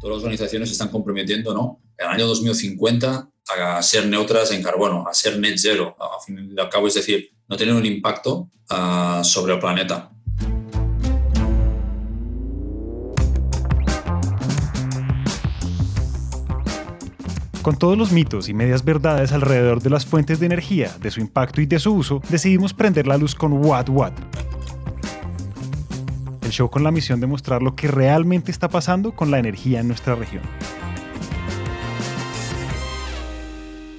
todas 0.00 0.16
las 0.16 0.24
organizaciones 0.24 0.68
se 0.68 0.72
están 0.72 0.88
comprometiendo, 0.88 1.52
¿no? 1.52 1.80
En 1.96 2.06
el 2.06 2.12
año 2.12 2.26
2050 2.26 3.28
a 3.48 3.82
ser 3.82 4.06
neutras 4.06 4.52
en 4.52 4.62
carbono, 4.62 5.06
a 5.08 5.14
ser 5.14 5.38
net 5.38 5.56
zero, 5.56 5.96
a 5.98 6.20
fin 6.24 6.54
de 6.54 6.68
cabo, 6.68 6.86
es 6.86 6.94
decir, 6.94 7.30
no 7.48 7.56
tener 7.56 7.74
un 7.74 7.86
impacto 7.86 8.50
uh, 8.70 9.24
sobre 9.24 9.54
el 9.54 9.58
planeta. 9.58 10.10
Con 17.62 17.76
todos 17.78 17.98
los 17.98 18.12
mitos 18.12 18.48
y 18.48 18.54
medias 18.54 18.84
verdades 18.84 19.32
alrededor 19.32 19.82
de 19.82 19.90
las 19.90 20.06
fuentes 20.06 20.40
de 20.40 20.46
energía, 20.46 20.96
de 21.00 21.10
su 21.10 21.20
impacto 21.20 21.60
y 21.60 21.66
de 21.66 21.78
su 21.78 21.92
uso, 21.92 22.22
decidimos 22.30 22.72
prender 22.72 23.06
la 23.06 23.18
luz 23.18 23.34
con 23.34 23.52
What 23.52 23.88
What. 23.90 24.12
Con 26.66 26.82
la 26.82 26.90
misión 26.90 27.20
de 27.20 27.28
mostrar 27.28 27.62
lo 27.62 27.76
que 27.76 27.86
realmente 27.86 28.50
está 28.50 28.68
pasando 28.68 29.12
con 29.12 29.30
la 29.30 29.38
energía 29.38 29.78
en 29.78 29.86
nuestra 29.86 30.16
región. 30.16 30.42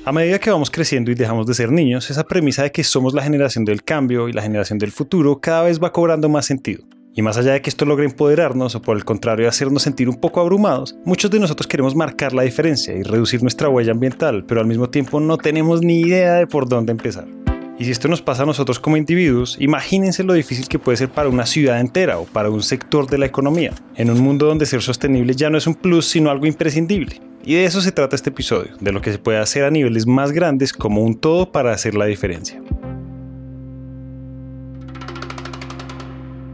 A 0.04 0.12
medida 0.12 0.40
que 0.40 0.52
vamos 0.52 0.70
creciendo 0.70 1.09
y 1.09 1.16
dejamos 1.16 1.48
de 1.48 1.54
ser 1.54 1.72
niños, 1.72 2.09
esa 2.09 2.26
premisa 2.26 2.63
de 2.63 2.72
que 2.73 2.84
somos 2.84 3.13
la 3.13 3.23
generación 3.23 3.63
del 3.63 3.84
cambio 3.84 4.27
y 4.27 4.34
la 4.34 4.41
generación 4.41 4.77
del 4.77 4.91
futuro 4.91 5.40
cada 5.40 5.63
vez 5.63 5.82
va 5.82 5.94
cobrando 5.94 6.27
más 6.27 6.48
sentido. 6.48 6.84
Y 7.16 7.22
más 7.22 7.38
allá 7.38 7.54
de 7.54 7.62
que 7.62 7.70
esto 7.70 7.85
logre 7.85 8.05
empoderarnos 8.05 8.76
o 8.76 8.82
por 8.82 8.98
el 8.98 9.05
contrario 9.05 9.48
hacernos 9.48 9.84
sentir 9.84 10.10
un 10.10 10.18
poco 10.18 10.41
abrumados, 10.41 10.98
muchos 11.05 11.32
de 11.32 11.40
nosotros 11.40 11.66
queremos 11.66 11.96
marcar 11.96 12.34
la 12.34 12.44
diferencia 12.44 12.94
y 12.94 13.04
reducir 13.04 13.41
nuestra 13.41 13.70
huella 13.70 13.94
ambiental, 13.94 14.44
pero 14.46 14.60
al 14.60 14.68
mismo 14.68 14.90
tiempo 14.90 15.21
no 15.21 15.38
tenemos 15.38 15.82
ni 15.82 16.02
idea 16.02 16.35
de 16.35 16.48
por 16.48 16.68
dónde 16.68 16.91
empezar. 16.91 17.38
Y 17.80 17.86
si 17.86 17.92
esto 17.92 18.10
nos 18.10 18.22
pasa 18.22 18.44
a 18.44 18.46
nosotros 18.46 18.78
como 18.78 18.98
individuos, 18.98 19.56
imagínense 19.58 20.26
lo 20.26 20.34
difícil 20.34 20.68
que 20.68 20.78
puede 20.78 20.98
ser 20.98 21.08
para 21.08 21.30
una 21.30 21.46
ciudad 21.46 21.80
entera 21.80 22.20
o 22.20 22.26
para 22.26 22.50
un 22.50 22.62
sector 22.62 23.10
de 23.10 23.18
la 23.18 23.26
economía, 23.26 23.74
en 23.96 24.12
un 24.12 24.20
mundo 24.20 24.48
donde 24.48 24.66
ser 24.66 24.82
sostenible 24.82 25.34
ya 25.34 25.50
no 25.50 25.58
es 25.58 25.66
un 25.66 25.76
plus 25.76 26.05
sino 26.05 26.30
algo 26.30 26.46
imprescindible. 26.46 27.22
Y 27.42 27.54
de 27.54 27.64
eso 27.64 27.80
se 27.80 27.94
trata 27.94 28.18
este 28.18 28.32
episodio, 28.32 28.76
de 28.82 28.91
lo 28.91 29.02
que 29.02 29.13
se 29.13 29.18
puede 29.18 29.38
hacer 29.38 29.63
a 29.63 29.71
niveles 29.71 30.05
más 30.05 30.34
grandes 30.34 30.74
como 30.74 31.04
un 31.04 31.16
todo 31.16 31.54
para 31.54 31.71
hacer 31.71 31.96
la 31.96 32.04
diferencia. 32.04 32.62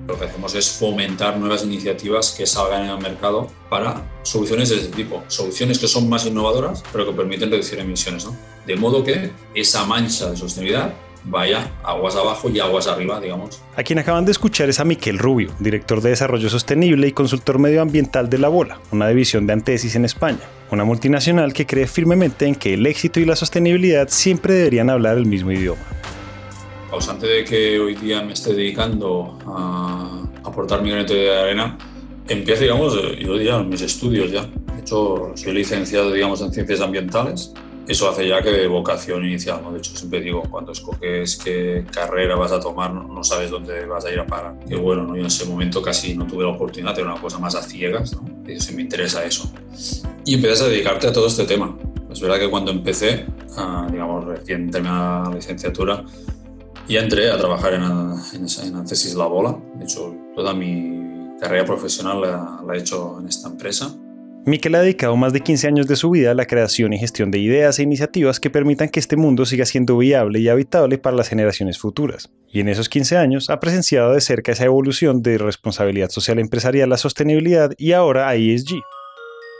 Lo 0.07 0.19
que 0.19 0.25
hacemos 0.25 0.53
es 0.53 0.69
fomentar 0.69 1.39
nuevas 1.39 1.63
iniciativas 1.63 2.35
que 2.37 2.45
salgan 2.45 2.87
el 2.87 2.99
mercado 2.99 3.47
para 3.67 4.07
soluciones 4.21 4.69
de 4.69 4.75
este 4.75 4.95
tipo, 4.95 5.23
soluciones 5.25 5.79
que 5.79 5.87
son 5.87 6.07
más 6.07 6.23
innovadoras, 6.27 6.83
pero 6.91 7.03
que 7.07 7.13
permiten 7.13 7.49
reducir 7.49 7.79
emisiones. 7.79 8.25
¿no? 8.25 8.37
De 8.67 8.75
modo 8.75 9.03
que 9.03 9.31
esa 9.55 9.85
mancha 9.85 10.29
de 10.29 10.37
sostenibilidad 10.37 10.93
vaya 11.25 11.71
aguas 11.83 12.15
abajo 12.15 12.49
y 12.49 12.59
aguas 12.59 12.87
arriba, 12.87 13.19
digamos. 13.19 13.61
A 13.75 13.83
quien 13.83 13.99
acaban 13.99 14.25
de 14.25 14.31
escuchar 14.31 14.69
es 14.69 14.79
a 14.79 14.85
Miquel 14.85 15.17
Rubio, 15.17 15.51
director 15.59 16.01
de 16.01 16.09
Desarrollo 16.09 16.49
Sostenible 16.49 17.07
y 17.07 17.11
consultor 17.11 17.59
medioambiental 17.59 18.29
de 18.29 18.37
La 18.37 18.47
Bola, 18.47 18.79
una 18.91 19.07
división 19.07 19.47
de 19.47 19.53
Antesis 19.53 19.95
en 19.95 20.05
España, 20.05 20.39
una 20.71 20.83
multinacional 20.83 21.53
que 21.53 21.65
cree 21.65 21.87
firmemente 21.87 22.45
en 22.45 22.55
que 22.55 22.73
el 22.73 22.85
éxito 22.85 23.19
y 23.19 23.25
la 23.25 23.35
sostenibilidad 23.35 24.07
siempre 24.09 24.53
deberían 24.53 24.89
hablar 24.89 25.17
el 25.17 25.25
mismo 25.25 25.51
idioma 25.51 25.81
causante 26.95 27.27
de 27.27 27.43
que 27.43 27.77
hoy 27.77 27.93
día 27.95 28.21
me 28.21 28.31
esté 28.31 28.53
dedicando 28.53 29.37
a 29.45 30.23
aportar 30.45 30.81
mi 30.81 30.91
granito 30.91 31.13
de 31.13 31.37
arena, 31.37 31.77
empiezo, 32.25 32.61
digamos, 32.61 32.93
yo 33.19 33.37
diría, 33.37 33.59
mis 33.59 33.81
estudios 33.81 34.31
ya. 34.31 34.43
De 34.43 34.79
hecho, 34.79 35.33
soy 35.35 35.53
licenciado, 35.53 36.09
digamos, 36.13 36.39
en 36.39 36.53
ciencias 36.53 36.79
ambientales. 36.79 37.53
Eso 37.87 38.09
hace 38.09 38.27
ya 38.27 38.41
que 38.41 38.65
vocación 38.67 39.23
inicial, 39.25 39.61
¿no? 39.61 39.71
De 39.71 39.77
hecho, 39.77 39.95
siempre 39.95 40.19
digo, 40.21 40.41
cuando 40.49 40.71
escoges 40.71 41.37
qué 41.37 41.85
carrera 41.91 42.35
vas 42.35 42.51
a 42.51 42.59
tomar, 42.59 42.91
no, 42.93 43.23
sabes 43.23 43.51
dónde 43.51 43.85
vas 43.85 44.05
a 44.05 44.11
ir 44.11 44.19
a 44.19 44.25
parar. 44.25 44.57
Que 44.67 44.75
bueno, 44.75 45.03
¿no? 45.03 45.15
yo 45.15 45.21
en 45.21 45.27
ese 45.27 45.45
momento 45.45 45.81
casi 45.81 46.15
no 46.15 46.25
tuve 46.25 46.43
la 46.43 46.49
oportunidad 46.49 46.95
de 46.95 47.03
una 47.03 47.15
cosa 47.21 47.37
más 47.37 47.53
a 47.55 47.61
ciegas, 47.61 48.13
¿no? 48.13 48.43
Si 48.59 48.75
me 48.75 48.81
interesa 48.81 49.23
eso. 49.23 49.51
Y 50.25 50.35
empiezas 50.35 50.63
a 50.63 50.69
dedicarte 50.69 51.07
a 51.07 51.13
todo 51.13 51.27
este 51.27 51.45
tema. 51.45 51.77
Es 52.11 52.19
verdad 52.19 52.39
que 52.39 52.49
cuando 52.49 52.71
empecé, 52.71 53.25
digamos, 53.91 54.25
recién 54.25 54.71
terminada 54.71 55.29
la 55.29 55.35
licenciatura, 55.35 56.03
y 56.87 56.97
entré 56.97 57.31
a 57.31 57.37
trabajar 57.37 57.73
en, 57.73 57.83
en, 57.83 58.67
en 58.67 58.75
Ancesis 58.75 59.15
La 59.15 59.25
Bola. 59.25 59.57
De 59.75 59.85
hecho, 59.85 60.15
toda 60.35 60.53
mi 60.53 61.35
carrera 61.39 61.65
profesional 61.65 62.21
la 62.21 62.75
he 62.75 62.79
hecho 62.79 63.19
en 63.19 63.27
esta 63.27 63.49
empresa. 63.49 63.95
Miquel 64.47 64.75
ha 64.75 64.81
dedicado 64.81 65.17
más 65.17 65.33
de 65.33 65.41
15 65.41 65.67
años 65.67 65.87
de 65.87 65.95
su 65.95 66.11
vida 66.11 66.29
a 66.29 66.35
la 66.35 66.45
creación 66.45 66.93
y 66.93 66.99
gestión 66.99 67.31
de 67.31 67.39
ideas 67.39 67.79
e 67.79 67.83
iniciativas 67.83 68.39
que 68.39 68.51
permitan 68.51 68.89
que 68.89 68.99
este 68.99 69.17
mundo 69.17 69.43
siga 69.43 69.65
siendo 69.65 69.97
viable 69.97 70.39
y 70.39 70.49
habitable 70.49 70.99
para 70.99 71.15
las 71.15 71.29
generaciones 71.29 71.79
futuras. 71.79 72.29
Y 72.47 72.59
en 72.59 72.69
esos 72.69 72.87
15 72.87 73.17
años 73.17 73.49
ha 73.49 73.59
presenciado 73.59 74.13
de 74.13 74.21
cerca 74.21 74.51
esa 74.51 74.65
evolución 74.65 75.23
de 75.23 75.39
responsabilidad 75.39 76.09
social 76.09 76.37
empresarial 76.37 76.93
a 76.93 76.97
sostenibilidad 76.97 77.71
y 77.75 77.93
ahora 77.93 78.29
a 78.29 78.35
ESG, 78.35 78.81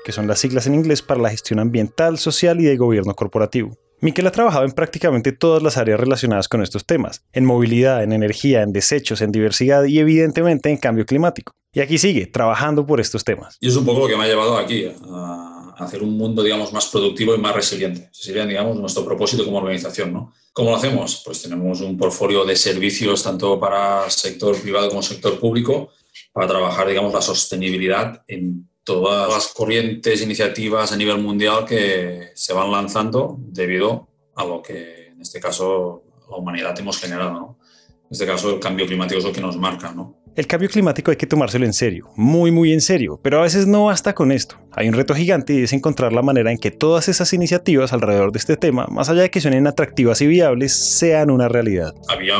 que 0.06 0.12
son 0.12 0.28
las 0.28 0.38
siglas 0.38 0.68
en 0.68 0.76
inglés 0.76 1.02
para 1.02 1.20
la 1.20 1.32
gestión 1.32 1.58
ambiental, 1.58 2.20
social 2.20 2.62
y 2.62 2.66
de 2.66 2.78
gobierno 2.78 3.16
corporativo. 3.16 3.76
Miquel 4.06 4.28
ha 4.28 4.32
trabajado 4.32 4.66
en 4.66 4.72
prácticamente 4.72 5.32
todas 5.32 5.64
las 5.64 5.78
áreas 5.78 6.00
relacionadas 6.00 6.48
con 6.48 6.62
estos 6.62 6.86
temas, 6.86 7.26
en 7.34 7.44
movilidad, 7.44 8.04
en 8.04 8.14
energía, 8.14 8.62
en 8.62 8.72
desechos, 8.72 9.20
en 9.22 9.32
diversidad 9.32 9.84
y 9.86 9.98
evidentemente 9.98 10.70
en 10.70 10.78
cambio 10.78 11.08
climático. 11.08 11.56
Y 11.74 11.80
aquí 11.80 11.98
sigue, 11.98 12.28
trabajando 12.28 12.86
por 12.86 13.02
estos 13.02 13.24
temas. 13.24 13.58
Y 13.60 13.68
es 13.68 13.76
un 13.76 13.84
poco 13.84 14.02
lo 14.02 14.08
que 14.08 14.16
me 14.16 14.26
ha 14.26 14.28
llevado 14.28 14.60
aquí, 14.60 14.86
a 15.10 15.74
hacer 15.80 16.04
un 16.04 16.16
mundo, 16.16 16.44
digamos, 16.44 16.72
más 16.72 16.86
productivo 16.86 17.34
y 17.34 17.40
más 17.40 17.56
resiliente. 17.56 18.08
Sería, 18.12 18.46
digamos, 18.46 18.78
nuestro 18.78 19.04
propósito 19.04 19.44
como 19.44 19.58
organización, 19.58 20.14
¿no? 20.14 20.34
¿Cómo 20.54 20.70
lo 20.70 20.76
hacemos? 20.76 21.24
Pues 21.26 21.42
tenemos 21.42 21.82
un 21.82 21.98
portfolio 21.98 22.46
de 22.46 22.56
servicios 22.56 23.24
tanto 23.24 23.60
para 23.60 24.08
sector 24.12 24.56
privado 24.62 24.88
como 24.88 25.02
sector 25.02 25.40
público 25.40 25.90
para 26.32 26.46
trabajar, 26.46 26.88
digamos, 26.88 27.12
la 27.12 27.24
sostenibilidad 27.24 28.22
en 28.28 28.70
todas 28.86 29.28
las 29.28 29.48
corrientes, 29.48 30.22
iniciativas 30.22 30.92
a 30.92 30.96
nivel 30.96 31.18
mundial 31.18 31.66
que 31.66 32.30
se 32.36 32.54
van 32.54 32.72
lanzando 32.72 33.36
debido 33.40 34.08
a 34.36 34.46
lo 34.46 34.62
que 34.62 35.08
en 35.08 35.22
este 35.22 35.40
caso 35.42 36.04
la 36.30 36.38
humanidad 36.38 36.80
hemos 36.80 36.98
generado. 36.98 37.34
¿no? 37.34 37.60
En 37.90 38.08
este 38.12 38.26
caso 38.26 38.54
el 38.54 38.60
cambio 38.60 38.86
climático 38.86 39.20
es 39.20 39.26
lo 39.26 39.34
que 39.34 39.42
nos 39.42 39.58
marca. 39.58 39.92
¿no? 39.92 40.25
El 40.36 40.48
cambio 40.48 40.68
climático 40.68 41.12
hay 41.12 41.18
que 41.18 41.28
tomárselo 41.28 41.66
en 41.66 41.72
serio, 41.72 42.10
muy 42.18 42.52
muy 42.52 42.74
en 42.74 42.82
serio, 42.82 43.18
pero 43.24 43.40
a 43.40 43.44
veces 43.44 43.68
no 43.68 43.86
basta 43.86 44.14
con 44.14 44.34
esto. 44.34 44.58
Hay 44.74 44.90
un 44.90 44.94
reto 44.94 45.16
gigante 45.16 45.54
y 45.54 45.64
es 45.64 45.72
encontrar 45.72 46.12
la 46.12 46.22
manera 46.22 46.52
en 46.52 46.58
que 46.58 46.72
todas 46.72 47.08
esas 47.08 47.32
iniciativas 47.32 47.94
alrededor 47.94 48.34
de 48.34 48.40
este 48.40 48.58
tema, 48.58 48.86
más 48.88 49.08
allá 49.08 49.22
de 49.22 49.32
que 49.32 49.40
suenen 49.40 49.66
atractivas 49.66 50.20
y 50.20 50.28
viables, 50.28 50.76
sean 50.76 51.32
una 51.32 51.48
realidad. 51.48 51.96
Había 52.10 52.40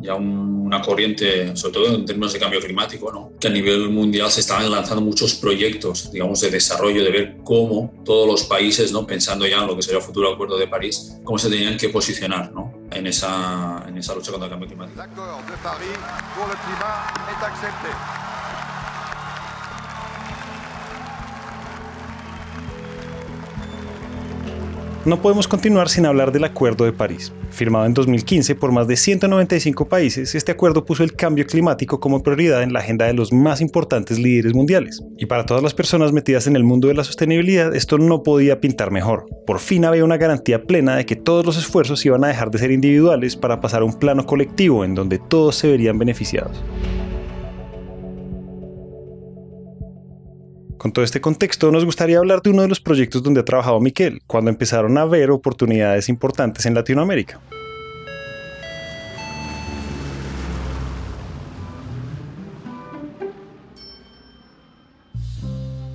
ya 0.00 0.14
una 0.14 0.80
corriente, 0.80 1.54
sobre 1.54 1.74
todo 1.74 1.94
en 1.94 2.06
términos 2.06 2.32
de 2.32 2.38
cambio 2.38 2.60
climático, 2.60 3.30
que 3.38 3.48
a 3.48 3.50
nivel 3.50 3.90
mundial 3.90 4.30
se 4.30 4.40
estaban 4.40 4.70
lanzando 4.70 5.02
muchos 5.02 5.34
proyectos, 5.34 6.10
digamos, 6.10 6.40
de 6.40 6.50
desarrollo, 6.50 7.04
de 7.04 7.10
ver 7.10 7.36
cómo 7.44 7.92
todos 8.06 8.26
los 8.26 8.44
países, 8.44 8.90
¿no? 8.90 9.06
pensando 9.06 9.46
ya 9.46 9.58
en 9.58 9.66
lo 9.66 9.76
que 9.76 9.82
sería 9.82 9.98
el 9.98 10.04
futuro 10.04 10.32
acuerdo 10.32 10.56
de 10.56 10.66
París, 10.66 11.18
cómo 11.24 11.38
se 11.38 11.50
tenían 11.50 11.76
que 11.76 11.90
posicionar 11.90 12.52
¿no? 12.52 12.81
En, 12.94 13.06
esa, 13.06 13.84
en 13.86 13.98
esa 13.98 14.14
lucha 14.14 14.30
contra 14.30 14.46
el 14.46 14.50
cambio 14.50 14.68
climático. 14.68 14.96
No 25.04 25.20
podemos 25.20 25.48
continuar 25.48 25.88
sin 25.88 26.06
hablar 26.06 26.30
del 26.30 26.44
Acuerdo 26.44 26.84
de 26.84 26.92
París. 26.92 27.32
Firmado 27.50 27.86
en 27.86 27.92
2015 27.92 28.54
por 28.54 28.70
más 28.70 28.86
de 28.86 28.96
195 28.96 29.88
países, 29.88 30.36
este 30.36 30.52
acuerdo 30.52 30.84
puso 30.84 31.02
el 31.02 31.14
cambio 31.14 31.44
climático 31.44 31.98
como 31.98 32.22
prioridad 32.22 32.62
en 32.62 32.72
la 32.72 32.78
agenda 32.78 33.06
de 33.06 33.12
los 33.12 33.32
más 33.32 33.60
importantes 33.60 34.20
líderes 34.20 34.54
mundiales. 34.54 35.02
Y 35.18 35.26
para 35.26 35.44
todas 35.44 35.60
las 35.60 35.74
personas 35.74 36.12
metidas 36.12 36.46
en 36.46 36.54
el 36.54 36.62
mundo 36.62 36.86
de 36.86 36.94
la 36.94 37.02
sostenibilidad, 37.02 37.74
esto 37.74 37.98
no 37.98 38.22
podía 38.22 38.60
pintar 38.60 38.92
mejor. 38.92 39.26
Por 39.44 39.58
fin 39.58 39.84
había 39.84 40.04
una 40.04 40.18
garantía 40.18 40.62
plena 40.62 40.94
de 40.94 41.04
que 41.04 41.16
todos 41.16 41.44
los 41.44 41.58
esfuerzos 41.58 42.06
iban 42.06 42.22
a 42.22 42.28
dejar 42.28 42.52
de 42.52 42.58
ser 42.58 42.70
individuales 42.70 43.34
para 43.34 43.60
pasar 43.60 43.82
a 43.82 43.86
un 43.86 43.98
plano 43.98 44.24
colectivo 44.24 44.84
en 44.84 44.94
donde 44.94 45.18
todos 45.18 45.56
se 45.56 45.66
verían 45.66 45.98
beneficiados. 45.98 46.62
Con 50.82 50.92
todo 50.92 51.04
este 51.04 51.20
contexto, 51.20 51.70
nos 51.70 51.84
gustaría 51.84 52.18
hablar 52.18 52.42
de 52.42 52.50
uno 52.50 52.62
de 52.62 52.68
los 52.68 52.80
proyectos 52.80 53.22
donde 53.22 53.38
ha 53.38 53.44
trabajado 53.44 53.78
Miquel, 53.78 54.20
cuando 54.26 54.50
empezaron 54.50 54.98
a 54.98 55.04
ver 55.04 55.30
oportunidades 55.30 56.08
importantes 56.08 56.66
en 56.66 56.74
Latinoamérica. 56.74 57.40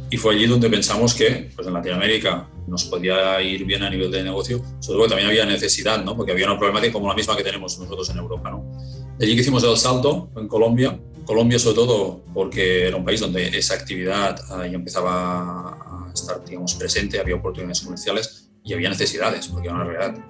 Y 0.09 0.15
fue 0.15 0.35
allí 0.35 0.45
donde 0.45 0.69
pensamos 0.69 1.13
que 1.13 1.49
pues 1.53 1.67
en 1.67 1.73
Latinoamérica 1.73 2.47
nos 2.65 2.85
podía 2.85 3.41
ir 3.41 3.65
bien 3.65 3.83
a 3.83 3.89
nivel 3.89 4.09
de 4.09 4.23
negocio, 4.23 4.61
sobre 4.79 4.99
todo 4.99 5.07
también 5.09 5.27
había 5.27 5.45
necesidad, 5.45 6.01
¿no? 6.01 6.15
porque 6.15 6.31
había 6.31 6.45
una 6.45 6.57
problemática 6.57 6.93
como 6.93 7.09
la 7.09 7.13
misma 7.13 7.35
que 7.35 7.43
tenemos 7.43 7.77
nosotros 7.77 8.09
en 8.09 8.19
Europa. 8.19 8.51
¿no? 8.51 8.63
Allí 9.19 9.35
que 9.35 9.41
hicimos 9.41 9.65
el 9.65 9.75
salto 9.75 10.29
en 10.37 10.47
Colombia, 10.47 10.97
Colombia 11.27 11.59
sobre 11.59 11.75
todo 11.75 12.23
porque 12.33 12.87
era 12.87 12.95
un 12.95 13.03
país 13.03 13.19
donde 13.19 13.49
esa 13.49 13.73
actividad 13.73 14.39
ah, 14.49 14.65
ya 14.65 14.75
empezaba 14.75 15.71
a 15.71 16.11
estar 16.13 16.43
digamos, 16.45 16.73
presente, 16.75 17.19
había 17.19 17.35
oportunidades 17.35 17.81
comerciales 17.81 18.49
y 18.63 18.73
había 18.73 18.89
necesidades, 18.89 19.47
porque 19.47 19.67
era 19.67 19.75
una 19.75 19.83
realidad. 19.83 20.23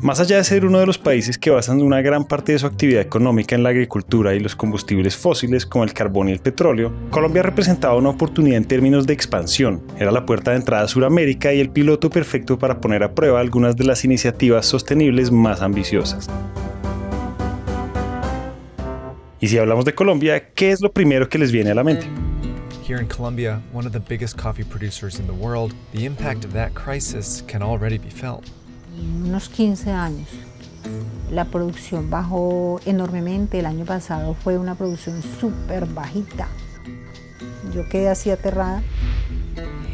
Más 0.00 0.18
allá 0.18 0.38
de 0.38 0.44
ser 0.44 0.64
uno 0.64 0.80
de 0.80 0.86
los 0.86 0.98
países 0.98 1.38
que 1.38 1.50
basan 1.50 1.80
una 1.80 2.02
gran 2.02 2.26
parte 2.26 2.50
de 2.50 2.58
su 2.58 2.66
actividad 2.66 3.00
económica 3.00 3.54
en 3.54 3.62
la 3.62 3.68
agricultura 3.68 4.34
y 4.34 4.40
los 4.40 4.56
combustibles 4.56 5.16
fósiles 5.16 5.64
como 5.64 5.84
el 5.84 5.92
carbón 5.92 6.28
y 6.28 6.32
el 6.32 6.40
petróleo, 6.40 6.92
Colombia 7.10 7.44
representaba 7.44 7.94
una 7.94 8.08
oportunidad 8.08 8.56
en 8.56 8.64
términos 8.64 9.06
de 9.06 9.14
expansión. 9.14 9.86
Era 10.00 10.10
la 10.10 10.26
puerta 10.26 10.50
de 10.50 10.56
entrada 10.56 10.82
a 10.82 10.88
Sudamérica 10.88 11.54
y 11.54 11.60
el 11.60 11.70
piloto 11.70 12.10
perfecto 12.10 12.58
para 12.58 12.80
poner 12.80 13.04
a 13.04 13.14
prueba 13.14 13.38
algunas 13.38 13.76
de 13.76 13.84
las 13.84 14.04
iniciativas 14.04 14.66
sostenibles 14.66 15.30
más 15.30 15.62
ambiciosas. 15.62 16.28
Y 19.42 19.48
si 19.48 19.58
hablamos 19.58 19.84
de 19.84 19.92
Colombia, 19.92 20.48
¿qué 20.54 20.70
es 20.70 20.80
lo 20.80 20.92
primero 20.92 21.28
que 21.28 21.36
les 21.36 21.50
viene 21.50 21.72
a 21.72 21.74
la 21.74 21.82
mente? 21.82 22.06
Here 22.88 23.02
in 23.02 23.08
Colombia, 23.08 23.60
one 23.74 23.84
of 23.86 23.92
the 23.92 23.98
biggest 23.98 24.40
coffee 24.40 24.62
producers 24.64 25.18
in 25.18 25.26
the 25.26 25.32
world, 25.32 25.74
the 25.92 26.04
impact 26.04 26.44
of 26.44 26.52
that 26.52 26.72
crisis 26.74 27.42
can 27.48 27.60
already 27.60 27.98
be 27.98 28.08
felt 28.08 28.44
unos 29.02 29.48
15 29.48 29.90
años. 29.90 30.28
La 31.30 31.44
producción 31.46 32.10
bajó 32.10 32.80
enormemente. 32.84 33.58
El 33.58 33.66
año 33.66 33.84
pasado 33.84 34.34
fue 34.34 34.58
una 34.58 34.76
producción 34.76 35.20
súper 35.40 35.86
bajita. 35.86 36.48
Yo 37.74 37.88
quedé 37.88 38.08
así 38.10 38.30
aterrada. 38.30 38.82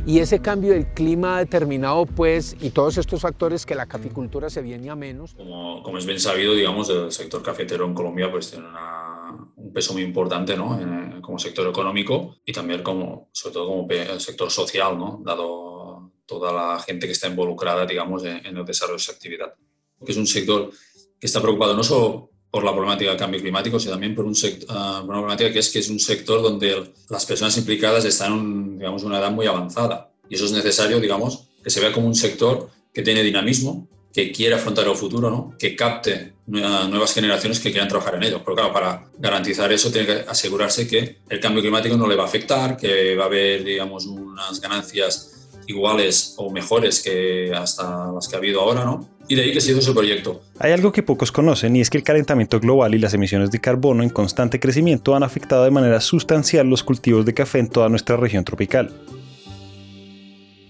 Y 0.04 0.20
ese 0.20 0.40
cambio 0.40 0.72
del 0.72 0.86
clima 0.86 1.36
ha 1.36 1.38
determinado, 1.40 2.06
pues, 2.06 2.56
y 2.60 2.70
todos 2.70 2.96
estos 2.96 3.20
factores 3.20 3.66
que 3.66 3.74
la 3.74 3.84
caficultura 3.84 4.48
se 4.48 4.62
viene 4.62 4.88
a 4.88 4.96
menos. 4.96 5.34
Como, 5.34 5.82
como 5.82 5.98
es 5.98 6.06
bien 6.06 6.18
sabido, 6.18 6.54
digamos, 6.54 6.88
el 6.88 7.12
sector 7.12 7.42
cafetero 7.42 7.84
en 7.84 7.92
Colombia 7.92 8.30
pues 8.30 8.50
tiene 8.50 8.66
un 9.68 9.72
peso 9.72 9.92
muy 9.92 10.02
importante, 10.02 10.56
¿no? 10.56 10.78
como 11.20 11.38
sector 11.38 11.68
económico 11.68 12.36
y 12.44 12.52
también 12.52 12.82
como, 12.82 13.28
sobre 13.32 13.52
todo 13.52 13.66
como 13.66 13.88
sector 14.18 14.50
social, 14.50 14.98
¿no? 14.98 15.20
Dado 15.22 16.10
toda 16.24 16.52
la 16.52 16.80
gente 16.80 17.06
que 17.06 17.12
está 17.12 17.28
involucrada, 17.28 17.84
digamos, 17.84 18.24
en, 18.24 18.44
el 18.46 18.64
desarrollo 18.64 18.96
de 18.96 19.02
esa 19.02 19.12
actividad. 19.12 19.54
Que 20.04 20.12
es 20.12 20.18
un 20.18 20.26
sector 20.26 20.70
que 21.20 21.26
está 21.26 21.40
preocupado 21.42 21.74
no 21.74 21.84
solo 21.84 22.30
por 22.50 22.64
la 22.64 22.72
problemática 22.72 23.10
del 23.10 23.18
cambio 23.18 23.40
climático, 23.40 23.78
sino 23.78 23.92
también 23.92 24.14
por, 24.14 24.24
un 24.24 24.34
sector, 24.34 24.68
ah, 24.70 25.02
una 25.04 25.14
problemática 25.14 25.52
que 25.52 25.58
es 25.58 25.70
que 25.70 25.80
es 25.80 25.90
un 25.90 26.00
sector 26.00 26.40
donde 26.40 26.92
las 27.10 27.26
personas 27.26 27.56
implicadas 27.58 28.04
están 28.06 28.32
en 28.32 28.78
digamos, 28.78 29.02
una 29.02 29.18
edad 29.18 29.30
muy 29.30 29.46
avanzada. 29.46 30.10
Y 30.30 30.36
eso 30.36 30.46
es 30.46 30.52
necesario, 30.52 30.98
digamos, 30.98 31.48
que 31.62 31.70
se 31.70 31.80
vea 31.80 31.92
como 31.92 32.06
un 32.06 32.14
sector 32.14 32.70
que 32.94 33.02
tiene 33.02 33.22
dinamismo, 33.22 33.86
que 34.18 34.32
quiere 34.32 34.56
afrontar 34.56 34.84
el 34.84 34.96
futuro, 34.96 35.30
¿no? 35.30 35.54
que 35.56 35.76
capte 35.76 36.32
nuevas 36.48 37.14
generaciones 37.14 37.60
que 37.60 37.70
quieran 37.70 37.86
trabajar 37.86 38.16
en 38.16 38.24
ello. 38.24 38.40
Pero 38.44 38.56
claro, 38.56 38.72
para 38.72 39.04
garantizar 39.16 39.72
eso 39.72 39.92
tiene 39.92 40.08
que 40.08 40.12
asegurarse 40.26 40.88
que 40.88 41.18
el 41.28 41.38
cambio 41.38 41.62
climático 41.62 41.96
no 41.96 42.08
le 42.08 42.16
va 42.16 42.24
a 42.24 42.26
afectar, 42.26 42.76
que 42.76 43.14
va 43.14 43.24
a 43.24 43.26
haber 43.26 43.62
digamos, 43.62 44.06
unas 44.06 44.60
ganancias 44.60 45.48
iguales 45.68 46.34
o 46.36 46.50
mejores 46.50 47.00
que 47.00 47.52
hasta 47.54 48.10
las 48.10 48.26
que 48.26 48.34
ha 48.34 48.38
habido 48.38 48.60
ahora, 48.60 48.84
¿no? 48.84 49.08
Y 49.28 49.36
de 49.36 49.42
ahí 49.42 49.52
que 49.52 49.60
se 49.60 49.70
hizo 49.70 49.78
ese 49.78 49.92
proyecto. 49.92 50.40
Hay 50.58 50.72
algo 50.72 50.90
que 50.90 51.04
pocos 51.04 51.30
conocen 51.30 51.76
y 51.76 51.80
es 51.80 51.88
que 51.88 51.98
el 51.98 52.02
calentamiento 52.02 52.58
global 52.58 52.96
y 52.96 52.98
las 52.98 53.14
emisiones 53.14 53.52
de 53.52 53.60
carbono 53.60 54.02
en 54.02 54.10
constante 54.10 54.58
crecimiento 54.58 55.14
han 55.14 55.22
afectado 55.22 55.62
de 55.62 55.70
manera 55.70 56.00
sustancial 56.00 56.66
los 56.66 56.82
cultivos 56.82 57.24
de 57.24 57.34
café 57.34 57.60
en 57.60 57.68
toda 57.68 57.88
nuestra 57.88 58.16
región 58.16 58.42
tropical. 58.42 58.90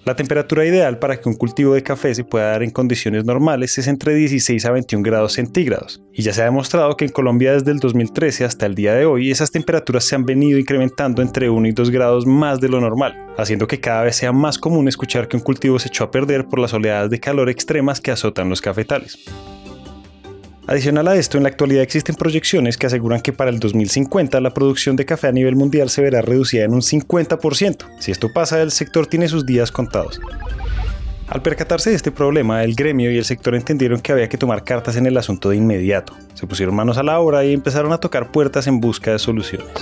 La 0.08 0.16
temperatura 0.16 0.64
ideal 0.64 0.98
para 0.98 1.20
que 1.20 1.28
un 1.28 1.34
cultivo 1.34 1.74
de 1.74 1.82
café 1.82 2.14
se 2.14 2.24
pueda 2.24 2.52
dar 2.52 2.62
en 2.62 2.70
condiciones 2.70 3.26
normales 3.26 3.76
es 3.76 3.88
entre 3.88 4.14
16 4.14 4.64
a 4.64 4.70
21 4.70 5.02
grados 5.02 5.34
centígrados, 5.34 6.02
y 6.14 6.22
ya 6.22 6.32
se 6.32 6.40
ha 6.40 6.46
demostrado 6.46 6.96
que 6.96 7.04
en 7.04 7.10
Colombia 7.10 7.52
desde 7.52 7.72
el 7.72 7.78
2013 7.78 8.46
hasta 8.46 8.64
el 8.64 8.74
día 8.74 8.94
de 8.94 9.04
hoy 9.04 9.30
esas 9.30 9.50
temperaturas 9.50 10.04
se 10.04 10.14
han 10.14 10.24
venido 10.24 10.58
incrementando 10.58 11.20
entre 11.20 11.50
1 11.50 11.68
y 11.68 11.72
2 11.72 11.90
grados 11.90 12.24
más 12.24 12.58
de 12.58 12.70
lo 12.70 12.80
normal, 12.80 13.18
haciendo 13.36 13.66
que 13.66 13.80
cada 13.80 14.04
vez 14.04 14.16
sea 14.16 14.32
más 14.32 14.56
común 14.56 14.88
escuchar 14.88 15.28
que 15.28 15.36
un 15.36 15.42
cultivo 15.42 15.78
se 15.78 15.88
echó 15.88 16.04
a 16.04 16.10
perder 16.10 16.46
por 16.46 16.58
las 16.58 16.72
oleadas 16.72 17.10
de 17.10 17.20
calor 17.20 17.50
extremas 17.50 18.00
que 18.00 18.10
azotan 18.10 18.48
los 18.48 18.62
cafetales. 18.62 19.18
Adicional 20.68 21.08
a 21.08 21.16
esto, 21.16 21.38
en 21.38 21.44
la 21.44 21.48
actualidad 21.48 21.82
existen 21.82 22.14
proyecciones 22.14 22.76
que 22.76 22.86
aseguran 22.86 23.22
que 23.22 23.32
para 23.32 23.48
el 23.48 23.58
2050 23.58 24.38
la 24.42 24.52
producción 24.52 24.96
de 24.96 25.06
café 25.06 25.28
a 25.28 25.32
nivel 25.32 25.56
mundial 25.56 25.88
se 25.88 26.02
verá 26.02 26.20
reducida 26.20 26.64
en 26.64 26.74
un 26.74 26.82
50%. 26.82 27.86
Si 27.98 28.12
esto 28.12 28.30
pasa, 28.34 28.60
el 28.60 28.70
sector 28.70 29.06
tiene 29.06 29.28
sus 29.28 29.46
días 29.46 29.72
contados. 29.72 30.20
Al 31.26 31.40
percatarse 31.40 31.88
de 31.88 31.96
este 31.96 32.12
problema, 32.12 32.64
el 32.64 32.74
gremio 32.74 33.10
y 33.10 33.16
el 33.16 33.24
sector 33.24 33.54
entendieron 33.54 34.02
que 34.02 34.12
había 34.12 34.28
que 34.28 34.36
tomar 34.36 34.62
cartas 34.62 34.96
en 34.96 35.06
el 35.06 35.16
asunto 35.16 35.48
de 35.48 35.56
inmediato. 35.56 36.14
Se 36.34 36.46
pusieron 36.46 36.74
manos 36.74 36.98
a 36.98 37.02
la 37.02 37.18
obra 37.18 37.46
y 37.46 37.54
empezaron 37.54 37.90
a 37.94 37.98
tocar 37.98 38.30
puertas 38.30 38.66
en 38.66 38.78
busca 38.78 39.12
de 39.12 39.18
soluciones. 39.18 39.72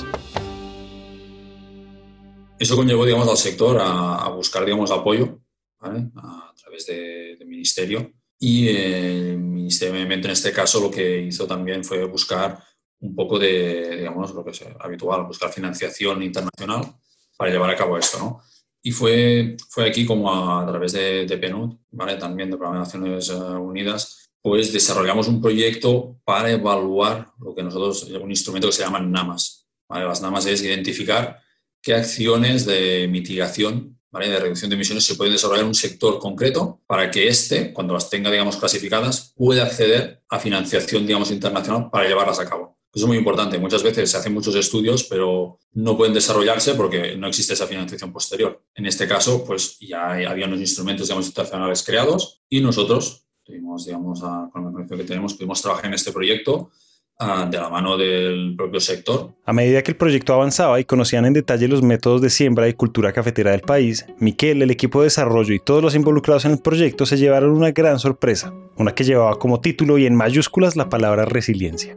Eso 2.61 2.77
conllevó, 2.77 3.05
digamos, 3.05 3.29
al 3.29 3.37
sector 3.37 3.77
a, 3.81 4.29
buscar, 4.29 4.65
digamos, 4.65 4.93
apoyo 4.93 5.41
a 5.81 6.53
través 6.57 6.87
del 6.87 7.45
ministerio 7.49 8.13
y 8.39 8.69
el 8.69 9.39
Ministerio 9.39 9.95
de 9.95 10.07
Medio 10.07 10.25
en 10.25 10.31
este 10.31 10.53
caso 10.53 10.81
lo 10.81 10.91
que 10.91 11.23
hizo 11.23 11.47
también 11.47 11.85
fue 11.85 12.05
buscar 12.05 12.63
un 13.01 13.15
poco 13.15 13.39
de, 13.39 13.97
digamos, 13.99 14.33
lo 14.35 14.45
que 14.45 14.51
es 14.51 14.65
habitual, 14.81 15.27
buscar 15.27 15.53
financiación 15.53 16.23
internacional 16.23 16.95
para 17.37 17.51
llevar 17.51 17.71
a 17.71 17.77
cabo 17.77 17.99
esto, 17.99 18.19
¿no? 18.19 18.41
Y 18.83 18.91
fue, 18.93 19.57
fue 19.69 19.89
aquí 19.89 20.07
como 20.07 20.33
a, 20.33 20.67
través 20.67 20.93
de, 20.93 21.27
de, 21.27 21.39
PNUD, 21.39 21.75
¿vale? 21.91 22.17
También 22.17 22.51
de 22.51 22.57
Programa 22.57 22.79
de 22.79 22.85
Naciones 22.85 23.29
eh, 23.31 23.35
Unidas, 23.35 24.27
pues 24.47 24.73
desarrollamos 24.73 25.27
un 25.27 25.43
proyecto 25.43 26.21
para 26.25 26.53
evaluar 26.53 27.33
lo 27.41 27.53
que 27.53 27.65
nosotros, 27.65 28.05
un 28.05 28.31
instrumento 28.31 28.69
que 28.69 28.75
se 28.75 28.85
llama 28.85 29.01
NAMAS. 29.01 29.67
¿vale? 29.89 30.05
Las 30.05 30.23
NAMAS 30.23 30.47
es 30.47 30.63
identificar 30.63 31.43
qué 31.83 31.95
acciones 31.95 32.65
de 32.65 33.09
mitigación 33.09 33.96
de 34.25 34.41
reducción 34.41 34.71
de 34.71 34.77
emisiones 34.77 35.05
se 35.05 35.15
puede 35.15 35.31
desarrollar 35.31 35.65
un 35.65 35.75
sector 35.75 36.19
concreto 36.19 36.81
para 36.87 37.11
que 37.11 37.29
éste, 37.29 37.73
cuando 37.73 37.95
las 37.95 38.09
tenga, 38.11 38.31
digamos, 38.31 38.57
clasificadas, 38.57 39.33
pueda 39.37 39.65
acceder 39.65 40.23
a 40.29 40.39
financiación, 40.39 41.07
digamos, 41.07 41.31
internacional 41.31 41.91
para 41.91 42.09
llevarlas 42.09 42.41
a 42.41 42.49
cabo. 42.49 42.77
Eso 42.93 43.05
es 43.05 43.09
muy 43.09 43.19
importante. 43.19 43.59
Muchas 43.59 43.83
veces 43.83 44.11
se 44.11 44.17
hacen 44.17 44.33
muchos 44.33 44.55
estudios, 44.55 45.05
pero 45.05 45.59
no 45.75 45.97
pueden 45.99 46.15
desarrollarse 46.15 46.75
porque 46.75 47.15
no 47.17 47.29
existe 47.29 47.53
esa 47.53 47.67
financiación 47.67 48.11
posterior. 48.11 48.65
En 48.75 48.87
este 48.87 49.07
caso, 49.07 49.45
pues 49.45 49.79
ya 49.81 50.13
había 50.13 50.47
unos 50.47 50.61
instrumentos, 50.61 51.07
digamos, 51.07 51.27
internacionales 51.27 51.83
creados 51.83 52.41
y 52.49 52.61
nosotros, 52.61 53.27
tuvimos, 53.45 53.85
digamos, 53.85 54.21
con 54.21 54.63
la 54.63 54.71
información 54.71 54.99
que 54.99 55.05
tenemos, 55.05 55.35
pudimos 55.35 55.61
trabajar 55.61 55.87
en 55.87 55.95
este 55.95 56.11
proyecto 56.11 56.71
de 57.19 57.57
la 57.57 57.71
mano 57.71 57.97
del 57.97 58.55
propio 58.57 58.79
sector. 58.79 59.31
A 59.47 59.53
medida 59.55 59.83
que 59.83 59.93
el 59.93 59.97
proyecto 59.97 60.35
avanzaba 60.35 60.79
y 60.81 60.85
conocían 60.85 61.25
en 61.25 61.33
detalle 61.33 61.67
los 61.67 61.83
métodos 61.83 62.21
de 62.21 62.29
siembra 62.29 62.69
y 62.69 62.75
cultura 62.75 63.13
cafetera 63.13 63.53
del 63.53 63.63
país, 63.63 64.05
Miquel, 64.19 64.61
el 64.61 64.71
equipo 64.71 65.01
de 65.01 65.07
desarrollo 65.07 65.55
y 65.55 65.59
todos 65.59 65.83
los 65.83 65.95
involucrados 65.95 66.45
en 66.45 66.53
el 66.53 66.59
proyecto 66.59 67.07
se 67.07 67.17
llevaron 67.17 67.53
una 67.53 67.71
gran 67.71 67.99
sorpresa, 67.99 68.53
una 68.77 68.95
que 68.95 69.05
llevaba 69.05 69.39
como 69.39 69.61
título 69.61 69.97
y 69.97 70.05
en 70.05 70.15
mayúsculas 70.15 70.77
la 70.77 70.91
palabra 70.91 71.25
resiliencia. 71.25 71.97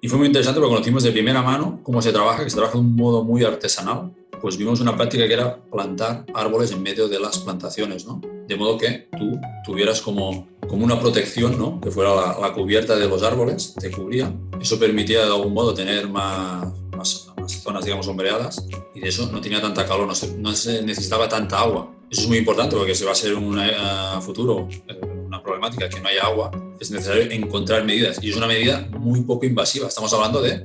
Y 0.00 0.08
fue 0.08 0.18
muy 0.18 0.28
interesante 0.28 0.60
porque 0.60 0.74
conocimos 0.74 1.02
de 1.02 1.10
primera 1.10 1.42
mano 1.42 1.80
cómo 1.82 2.00
se 2.00 2.12
trabaja, 2.12 2.44
que 2.44 2.50
se 2.50 2.56
trabaja 2.56 2.78
de 2.78 2.84
un 2.84 2.94
modo 2.94 3.24
muy 3.24 3.42
artesanal. 3.42 4.12
Pues 4.40 4.56
vimos 4.56 4.80
una 4.80 4.94
práctica 4.94 5.26
que 5.26 5.32
era 5.32 5.56
plantar 5.56 6.26
árboles 6.32 6.70
en 6.70 6.82
medio 6.82 7.08
de 7.08 7.18
las 7.18 7.38
plantaciones, 7.38 8.06
¿no? 8.06 8.20
De 8.46 8.54
modo 8.54 8.78
que 8.78 9.08
tú 9.18 9.40
tuvieras 9.64 10.00
como 10.00 10.46
como 10.68 10.84
una 10.84 10.98
protección, 10.98 11.58
¿no? 11.58 11.80
que 11.80 11.90
fuera 11.90 12.14
la, 12.40 12.52
cubierta 12.52 12.96
de 12.96 13.08
los 13.08 13.22
árboles, 13.22 13.74
te 13.78 13.90
cubría. 13.90 14.32
Eso 14.60 14.78
permitía 14.78 15.24
de 15.24 15.32
algún 15.32 15.52
modo 15.52 15.74
tener 15.74 16.08
más, 16.08 16.66
más, 16.96 17.32
zonas, 17.62 17.84
digamos, 17.84 18.06
sombreadas 18.06 18.66
y 18.94 19.00
de 19.00 19.08
eso 19.08 19.30
no 19.30 19.40
tenía 19.40 19.60
tanta 19.60 19.86
calor, 19.86 20.06
no 20.06 20.14
se, 20.14 20.36
no 20.36 20.54
se, 20.54 20.82
necesitaba 20.82 21.28
tanta 21.28 21.60
agua. 21.60 21.92
Eso 22.10 22.22
es 22.22 22.28
muy 22.28 22.38
importante 22.38 22.76
porque 22.76 22.94
si 22.94 23.04
va 23.04 23.12
a 23.12 23.14
ser 23.14 23.34
un 23.34 23.58
uh, 23.58 24.20
futuro 24.20 24.68
eh, 24.88 25.00
una 25.26 25.42
problemática 25.42 25.88
que 25.88 26.00
no 26.00 26.08
haya 26.08 26.22
agua, 26.22 26.50
es 26.80 26.90
necesario 26.90 27.30
encontrar 27.30 27.84
medidas 27.84 28.22
y 28.22 28.30
es 28.30 28.36
una 28.36 28.46
medida 28.46 28.86
muy 28.98 29.22
poco 29.22 29.44
invasiva. 29.46 29.88
Estamos 29.88 30.12
hablando 30.12 30.40
de 30.40 30.64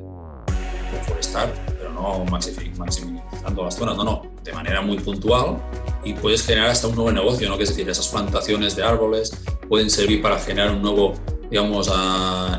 forestar, 1.07 1.51
pero 1.77 1.91
no 1.91 2.25
maximizando 2.25 3.63
las 3.63 3.75
zonas, 3.75 3.97
no, 3.97 4.03
no, 4.03 4.21
de 4.43 4.53
manera 4.53 4.81
muy 4.81 4.97
puntual 4.99 5.57
y 6.03 6.13
puedes 6.13 6.43
generar 6.43 6.69
hasta 6.69 6.87
un 6.87 6.95
nuevo 6.95 7.11
negocio, 7.11 7.47
¿no? 7.49 7.57
Que 7.57 7.63
es 7.63 7.69
decir, 7.69 7.89
esas 7.89 8.07
plantaciones 8.07 8.75
de 8.75 8.83
árboles 8.83 9.31
pueden 9.67 9.89
servir 9.89 10.21
para 10.21 10.39
generar 10.39 10.71
un 10.71 10.81
nuevo, 10.81 11.13
digamos, 11.49 11.91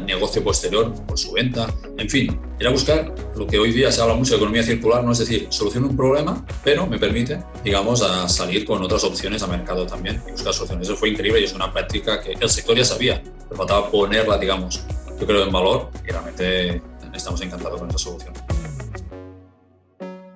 negocio 0.04 0.42
posterior 0.44 0.92
por 1.06 1.18
su 1.18 1.32
venta. 1.32 1.72
En 1.98 2.08
fin, 2.08 2.40
era 2.58 2.70
buscar 2.70 3.14
lo 3.36 3.46
que 3.46 3.58
hoy 3.58 3.72
día 3.72 3.90
se 3.90 4.00
habla 4.00 4.14
mucho 4.14 4.32
de 4.32 4.36
economía 4.36 4.62
circular, 4.62 5.02
¿no? 5.04 5.12
Es 5.12 5.18
decir, 5.18 5.46
soluciono 5.50 5.88
un 5.88 5.96
problema, 5.96 6.44
pero 6.62 6.86
me 6.86 6.98
permite, 6.98 7.42
digamos, 7.64 8.02
a 8.02 8.28
salir 8.28 8.64
con 8.64 8.82
otras 8.82 9.02
opciones 9.04 9.42
a 9.42 9.46
mercado 9.46 9.86
también 9.86 10.22
y 10.28 10.32
buscar 10.32 10.54
soluciones. 10.54 10.88
Eso 10.88 10.96
fue 10.96 11.10
increíble 11.10 11.40
y 11.40 11.44
es 11.44 11.52
una 11.52 11.72
práctica 11.72 12.20
que 12.20 12.32
el 12.32 12.48
sector 12.48 12.76
ya 12.76 12.84
sabía, 12.84 13.22
pero 13.48 13.56
faltaba 13.56 13.90
ponerla, 13.90 14.38
digamos, 14.38 14.84
yo 15.18 15.26
creo, 15.26 15.44
en 15.44 15.52
valor 15.52 15.90
y 16.06 16.10
realmente 16.10 16.82
estamos 17.14 17.40
encantados 17.42 17.80
con 17.80 17.88
esa 17.88 17.98
solución. 17.98 18.32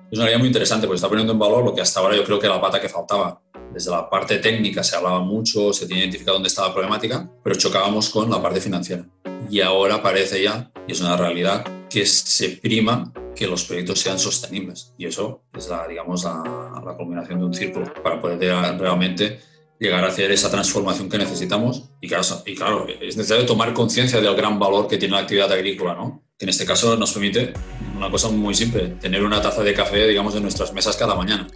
Es 0.09 0.17
una 0.17 0.27
idea 0.27 0.37
muy 0.37 0.47
interesante 0.47 0.87
porque 0.87 0.95
está 0.95 1.09
poniendo 1.09 1.33
en 1.33 1.39
valor 1.39 1.65
lo 1.65 1.75
que 1.75 1.81
hasta 1.81 1.99
ahora 1.99 2.15
yo 2.15 2.23
creo 2.23 2.39
que 2.39 2.45
era 2.45 2.55
la 2.55 2.61
pata 2.61 2.79
que 2.79 2.87
faltaba. 2.87 3.41
Desde 3.73 3.91
la 3.91 4.09
parte 4.09 4.37
técnica 4.37 4.81
se 4.81 4.95
hablaba 4.95 5.19
mucho, 5.19 5.73
se 5.73 5.85
tenía 5.85 6.03
identificado 6.03 6.35
dónde 6.35 6.47
estaba 6.47 6.69
la 6.69 6.73
problemática, 6.73 7.29
pero 7.43 7.57
chocábamos 7.57 8.09
con 8.09 8.29
la 8.29 8.41
parte 8.41 8.61
financiera. 8.61 9.05
Y 9.49 9.59
ahora 9.59 10.01
parece 10.01 10.41
ya, 10.41 10.71
y 10.87 10.93
es 10.93 11.01
una 11.01 11.17
realidad, 11.17 11.65
que 11.89 12.05
se 12.05 12.49
prima 12.51 13.11
que 13.35 13.47
los 13.47 13.65
proyectos 13.65 13.99
sean 13.99 14.17
sostenibles. 14.17 14.93
Y 14.97 15.07
eso 15.07 15.43
es 15.53 15.67
la, 15.67 15.85
digamos, 15.85 16.23
la, 16.23 16.81
la 16.85 16.95
culminación 16.95 17.39
de 17.39 17.45
un 17.45 17.53
círculo 17.53 17.93
para 18.01 18.21
poder 18.21 18.79
realmente 18.79 19.41
llegar 19.77 20.05
a 20.05 20.07
hacer 20.07 20.31
esa 20.31 20.49
transformación 20.49 21.09
que 21.09 21.17
necesitamos. 21.17 21.89
Y 21.99 22.07
claro, 22.07 22.23
y 22.45 22.55
claro 22.55 22.87
es 22.87 23.17
necesario 23.17 23.45
tomar 23.45 23.73
conciencia 23.73 24.21
del 24.21 24.35
gran 24.37 24.57
valor 24.57 24.87
que 24.87 24.97
tiene 24.97 25.15
la 25.15 25.21
actividad 25.21 25.51
agrícola, 25.51 25.95
¿no? 25.95 26.26
En 26.39 26.49
este 26.49 26.65
caso 26.65 26.95
nos 26.97 27.13
permite 27.13 27.53
una 27.95 28.11
cosa 28.11 28.29
muy 28.29 28.53
simple, 28.53 28.89
tener 29.01 29.23
una 29.23 29.41
taza 29.41 29.63
de 29.63 29.73
café, 29.73 30.07
digamos, 30.07 30.35
en 30.35 30.43
nuestras 30.43 30.71
mesas 30.71 30.95
cada 30.95 31.15
mañana. 31.15 31.47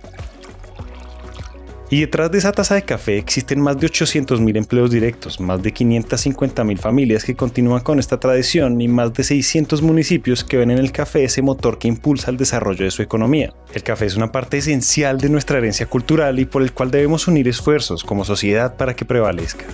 Y 1.91 1.99
detrás 1.99 2.31
de 2.31 2.37
esa 2.37 2.53
taza 2.53 2.75
de 2.75 2.83
café 2.83 3.17
existen 3.17 3.59
más 3.59 3.77
de 3.77 3.85
800.000 3.87 4.57
empleos 4.57 4.89
directos, 4.89 5.39
más 5.39 5.61
de 5.61 5.73
550.000 5.73 6.77
familias 6.79 7.25
que 7.25 7.35
continúan 7.35 7.83
con 7.83 7.99
esta 7.99 8.19
tradición 8.19 8.79
y 8.79 8.87
más 8.87 9.13
de 9.13 9.23
600 9.23 9.81
municipios 9.81 10.43
que 10.43 10.57
ven 10.57 10.71
en 10.71 10.77
el 10.79 10.93
café 10.93 11.25
ese 11.25 11.41
motor 11.41 11.77
que 11.77 11.89
impulsa 11.89 12.31
el 12.31 12.37
desarrollo 12.37 12.85
de 12.85 12.91
su 12.91 13.03
economía. 13.03 13.53
El 13.73 13.83
café 13.83 14.05
es 14.05 14.15
una 14.15 14.31
parte 14.31 14.57
esencial 14.57 15.19
de 15.19 15.29
nuestra 15.29 15.57
herencia 15.57 15.85
cultural 15.85 16.39
y 16.39 16.45
por 16.45 16.63
el 16.63 16.71
cual 16.71 16.89
debemos 16.89 17.27
unir 17.27 17.47
esfuerzos 17.47 18.03
como 18.03 18.25
sociedad 18.25 18.77
para 18.77 18.95
que 18.95 19.05
prevalezca. 19.05 19.65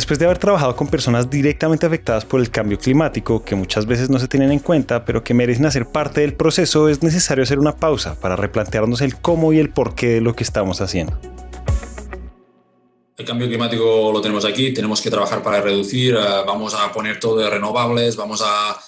Después 0.00 0.18
de 0.18 0.24
haber 0.24 0.38
trabajado 0.38 0.74
con 0.76 0.88
personas 0.88 1.28
directamente 1.28 1.84
afectadas 1.84 2.24
por 2.24 2.40
el 2.40 2.50
cambio 2.50 2.78
climático, 2.78 3.44
que 3.44 3.54
muchas 3.54 3.84
veces 3.84 4.08
no 4.08 4.18
se 4.18 4.28
tienen 4.28 4.50
en 4.50 4.58
cuenta, 4.58 5.04
pero 5.04 5.22
que 5.22 5.34
merecen 5.34 5.66
hacer 5.66 5.84
parte 5.84 6.22
del 6.22 6.32
proceso, 6.32 6.88
es 6.88 7.02
necesario 7.02 7.44
hacer 7.44 7.58
una 7.58 7.76
pausa 7.76 8.18
para 8.18 8.34
replantearnos 8.34 9.02
el 9.02 9.20
cómo 9.20 9.52
y 9.52 9.58
el 9.58 9.68
por 9.68 9.94
qué 9.94 10.08
de 10.08 10.20
lo 10.22 10.34
que 10.34 10.42
estamos 10.42 10.80
haciendo. 10.80 11.20
El 13.14 13.26
cambio 13.26 13.46
climático 13.46 14.10
lo 14.10 14.22
tenemos 14.22 14.46
aquí, 14.46 14.72
tenemos 14.72 15.02
que 15.02 15.10
trabajar 15.10 15.42
para 15.42 15.60
reducir, 15.60 16.14
eh, 16.14 16.44
vamos 16.46 16.72
a 16.72 16.90
poner 16.90 17.20
todo 17.20 17.36
de 17.36 17.50
renovables, 17.50 18.16
vamos 18.16 18.42
a, 18.42 18.80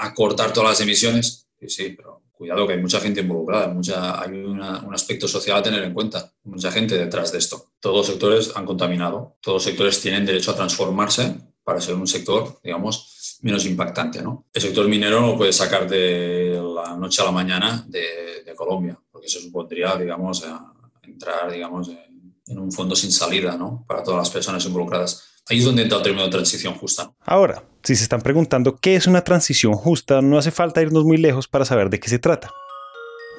a 0.00 0.12
cortar 0.12 0.52
todas 0.52 0.70
las 0.70 0.80
emisiones. 0.80 1.46
Sí, 1.60 1.68
sí, 1.68 1.94
pero 1.96 2.20
cuidado 2.38 2.68
que 2.68 2.74
hay 2.74 2.80
mucha 2.80 3.00
gente 3.00 3.20
involucrada, 3.20 3.66
mucha, 3.68 4.22
hay 4.22 4.30
un 4.30 4.62
aspecto 4.62 5.26
social 5.26 5.58
a 5.58 5.62
tener 5.62 5.82
en 5.82 5.92
cuenta, 5.92 6.32
mucha 6.44 6.70
gente 6.70 6.96
detrás 6.96 7.32
de 7.32 7.38
esto. 7.38 7.72
Todos 7.80 7.96
los 7.96 8.06
sectores 8.06 8.52
han 8.54 8.64
contaminado, 8.64 9.36
todos 9.40 9.56
los 9.56 9.64
sectores 9.64 10.00
tienen 10.00 10.24
derecho 10.24 10.52
a 10.52 10.54
transformarse 10.54 11.34
para 11.64 11.80
ser 11.80 11.96
un 11.96 12.06
sector, 12.06 12.60
digamos, 12.62 13.38
menos 13.42 13.66
impactante. 13.66 14.22
¿no? 14.22 14.46
El 14.52 14.62
sector 14.62 14.86
minero 14.88 15.20
no 15.20 15.36
puede 15.36 15.52
sacar 15.52 15.88
de 15.88 16.62
la 16.62 16.96
noche 16.96 17.22
a 17.22 17.24
la 17.24 17.32
mañana 17.32 17.84
de, 17.88 18.06
Colombia, 18.56 18.98
porque 19.12 19.28
eso 19.28 19.38
supondría, 19.38 19.94
digamos, 19.94 20.44
entrar, 21.02 21.52
digamos, 21.52 21.90
en 21.90 22.58
un 22.58 22.72
fondo 22.72 22.96
sin 22.96 23.12
salida 23.12 23.56
¿no? 23.56 23.84
para 23.86 24.02
todas 24.02 24.18
las 24.18 24.30
personas 24.30 24.64
involucradas. 24.66 25.27
Ahí 25.50 25.58
es 25.58 25.64
donde 25.64 25.82
entra 25.82 25.98
el 25.98 26.04
término 26.04 26.24
de 26.24 26.30
transición 26.30 26.74
justa. 26.74 27.14
Ahora, 27.20 27.64
si 27.82 27.96
se 27.96 28.02
están 28.02 28.20
preguntando 28.20 28.76
qué 28.76 28.96
es 28.96 29.06
una 29.06 29.24
transición 29.24 29.72
justa, 29.74 30.20
no 30.20 30.36
hace 30.36 30.50
falta 30.50 30.82
irnos 30.82 31.04
muy 31.04 31.16
lejos 31.16 31.48
para 31.48 31.64
saber 31.64 31.88
de 31.88 31.98
qué 31.98 32.08
se 32.08 32.18
trata. 32.18 32.50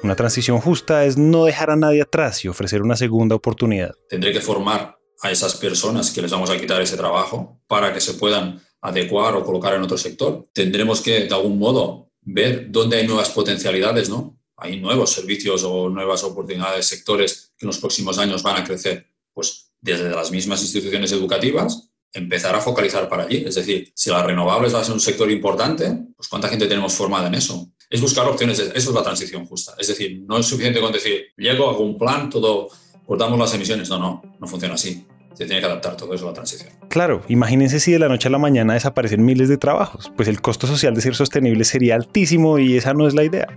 Una 0.02 0.16
transición 0.16 0.60
justa 0.60 1.04
es 1.04 1.16
no 1.16 1.44
dejar 1.44 1.70
a 1.70 1.76
nadie 1.76 2.02
atrás 2.02 2.44
y 2.44 2.48
ofrecer 2.48 2.82
una 2.82 2.96
segunda 2.96 3.36
oportunidad. 3.36 3.94
Tendré 4.08 4.32
que 4.32 4.40
formar 4.40 4.98
a 5.22 5.30
esas 5.30 5.54
personas 5.56 6.10
que 6.10 6.22
les 6.22 6.30
vamos 6.30 6.50
a 6.50 6.58
quitar 6.58 6.80
ese 6.80 6.96
trabajo 6.96 7.60
para 7.66 7.92
que 7.92 8.00
se 8.00 8.14
puedan 8.14 8.60
adecuar 8.80 9.36
o 9.36 9.44
colocar 9.44 9.74
en 9.74 9.82
otro 9.82 9.98
sector. 9.98 10.48
Tendremos 10.52 11.02
que, 11.02 11.26
de 11.26 11.34
algún 11.34 11.58
modo, 11.58 12.10
ver 12.22 12.70
dónde 12.70 12.96
hay 12.96 13.06
nuevas 13.06 13.28
potencialidades, 13.30 14.08
¿no? 14.08 14.38
Hay 14.56 14.80
nuevos 14.80 15.12
servicios 15.12 15.62
o 15.64 15.88
nuevas 15.88 16.24
oportunidades, 16.24 16.86
sectores 16.86 17.52
que 17.56 17.66
en 17.66 17.68
los 17.68 17.78
próximos 17.78 18.18
años 18.18 18.42
van 18.42 18.56
a 18.56 18.64
crecer, 18.64 19.06
pues 19.32 19.72
desde 19.80 20.10
las 20.10 20.30
mismas 20.30 20.62
instituciones 20.62 21.12
educativas 21.12 21.89
empezar 22.12 22.54
a 22.54 22.60
focalizar 22.60 23.08
para 23.08 23.24
allí. 23.24 23.44
Es 23.46 23.54
decir, 23.54 23.90
si 23.94 24.10
las 24.10 24.24
renovables 24.24 24.74
va 24.74 24.80
a 24.80 24.84
ser 24.84 24.94
un 24.94 25.00
sector 25.00 25.30
importante, 25.30 25.98
pues 26.16 26.28
¿cuánta 26.28 26.48
gente 26.48 26.66
tenemos 26.66 26.94
formada 26.94 27.28
en 27.28 27.34
eso? 27.34 27.70
Es 27.88 28.00
buscar 28.00 28.26
opciones, 28.26 28.58
eso 28.58 28.72
es 28.74 28.94
la 28.94 29.02
transición 29.02 29.46
justa. 29.46 29.74
Es 29.78 29.88
decir, 29.88 30.22
no 30.26 30.38
es 30.38 30.46
suficiente 30.46 30.80
con 30.80 30.92
decir, 30.92 31.26
llego, 31.36 31.68
hago 31.68 31.84
un 31.84 31.98
plan, 31.98 32.30
todo, 32.30 32.68
cortamos 33.04 33.38
las 33.38 33.54
emisiones. 33.54 33.88
No, 33.88 33.98
no, 33.98 34.22
no 34.38 34.46
funciona 34.46 34.74
así. 34.74 35.06
Se 35.34 35.46
tiene 35.46 35.60
que 35.60 35.66
adaptar 35.66 35.96
todo 35.96 36.12
eso 36.14 36.26
a 36.26 36.28
la 36.28 36.34
transición. 36.34 36.70
Claro, 36.88 37.22
imagínense 37.28 37.80
si 37.80 37.92
de 37.92 37.98
la 37.98 38.08
noche 38.08 38.28
a 38.28 38.30
la 38.30 38.38
mañana 38.38 38.74
desaparecen 38.74 39.24
miles 39.24 39.48
de 39.48 39.56
trabajos, 39.56 40.12
pues 40.16 40.28
el 40.28 40.40
costo 40.40 40.66
social 40.66 40.94
de 40.94 41.00
ser 41.00 41.14
sostenible 41.14 41.64
sería 41.64 41.94
altísimo 41.94 42.58
y 42.58 42.76
esa 42.76 42.94
no 42.94 43.06
es 43.06 43.14
la 43.14 43.24
idea. 43.24 43.48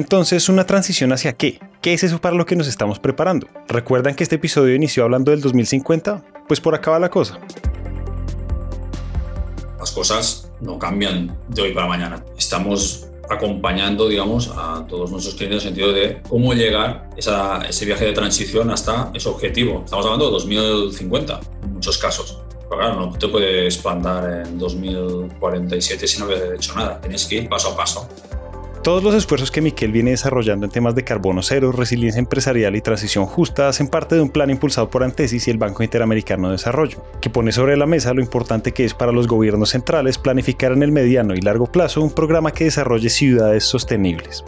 Entonces, 0.00 0.48
¿una 0.48 0.64
transición 0.64 1.12
hacia 1.12 1.34
qué? 1.34 1.60
¿Qué 1.82 1.92
es 1.92 2.02
eso 2.02 2.22
para 2.22 2.34
lo 2.34 2.46
que 2.46 2.56
nos 2.56 2.66
estamos 2.66 2.98
preparando? 2.98 3.48
¿Recuerdan 3.68 4.14
que 4.14 4.22
este 4.22 4.36
episodio 4.36 4.74
inició 4.74 5.04
hablando 5.04 5.30
del 5.30 5.42
2050? 5.42 6.24
Pues 6.48 6.58
por 6.58 6.74
acá 6.74 6.92
va 6.92 6.98
la 6.98 7.10
cosa. 7.10 7.38
Las 9.78 9.90
cosas 9.90 10.50
no 10.62 10.78
cambian 10.78 11.36
de 11.48 11.60
hoy 11.60 11.74
para 11.74 11.86
mañana. 11.86 12.24
Estamos 12.38 13.08
acompañando, 13.28 14.08
digamos, 14.08 14.50
a 14.56 14.86
todos 14.88 15.10
nuestros 15.10 15.34
clientes 15.34 15.64
en 15.64 15.68
el 15.68 15.74
sentido 15.74 15.92
de 15.92 16.22
cómo 16.26 16.54
llegar 16.54 17.10
ese 17.18 17.84
viaje 17.84 18.06
de 18.06 18.12
transición 18.14 18.70
hasta 18.70 19.10
ese 19.12 19.28
objetivo. 19.28 19.82
Estamos 19.84 20.06
hablando 20.06 20.24
de 20.24 20.32
2050 20.32 21.40
en 21.62 21.74
muchos 21.74 21.98
casos. 21.98 22.38
Pero 22.70 22.80
claro, 22.80 23.00
no 23.00 23.12
te 23.18 23.28
puedes 23.28 23.76
plantar 23.76 24.46
en 24.46 24.58
2047 24.58 26.06
si 26.08 26.18
no 26.20 26.24
habías 26.24 26.40
hecho 26.54 26.74
nada. 26.74 26.98
Tienes 27.02 27.26
que 27.26 27.34
ir 27.34 27.50
paso 27.50 27.72
a 27.72 27.76
paso. 27.76 28.08
Todos 28.82 29.02
los 29.02 29.14
esfuerzos 29.14 29.50
que 29.50 29.60
Miquel 29.60 29.92
viene 29.92 30.12
desarrollando 30.12 30.64
en 30.64 30.72
temas 30.72 30.94
de 30.94 31.04
carbono 31.04 31.42
cero, 31.42 31.70
resiliencia 31.70 32.18
empresarial 32.18 32.74
y 32.74 32.80
transición 32.80 33.26
justa 33.26 33.68
hacen 33.68 33.88
parte 33.88 34.14
de 34.14 34.22
un 34.22 34.30
plan 34.30 34.48
impulsado 34.48 34.88
por 34.88 35.04
Antesis 35.04 35.46
y 35.46 35.50
el 35.50 35.58
Banco 35.58 35.82
Interamericano 35.82 36.48
de 36.48 36.52
Desarrollo, 36.52 37.04
que 37.20 37.28
pone 37.28 37.52
sobre 37.52 37.76
la 37.76 37.84
mesa 37.84 38.14
lo 38.14 38.22
importante 38.22 38.72
que 38.72 38.86
es 38.86 38.94
para 38.94 39.12
los 39.12 39.26
gobiernos 39.26 39.70
centrales 39.70 40.16
planificar 40.16 40.72
en 40.72 40.82
el 40.82 40.92
mediano 40.92 41.34
y 41.34 41.42
largo 41.42 41.66
plazo 41.66 42.00
un 42.00 42.10
programa 42.10 42.52
que 42.52 42.64
desarrolle 42.64 43.10
ciudades 43.10 43.64
sostenibles. 43.64 44.44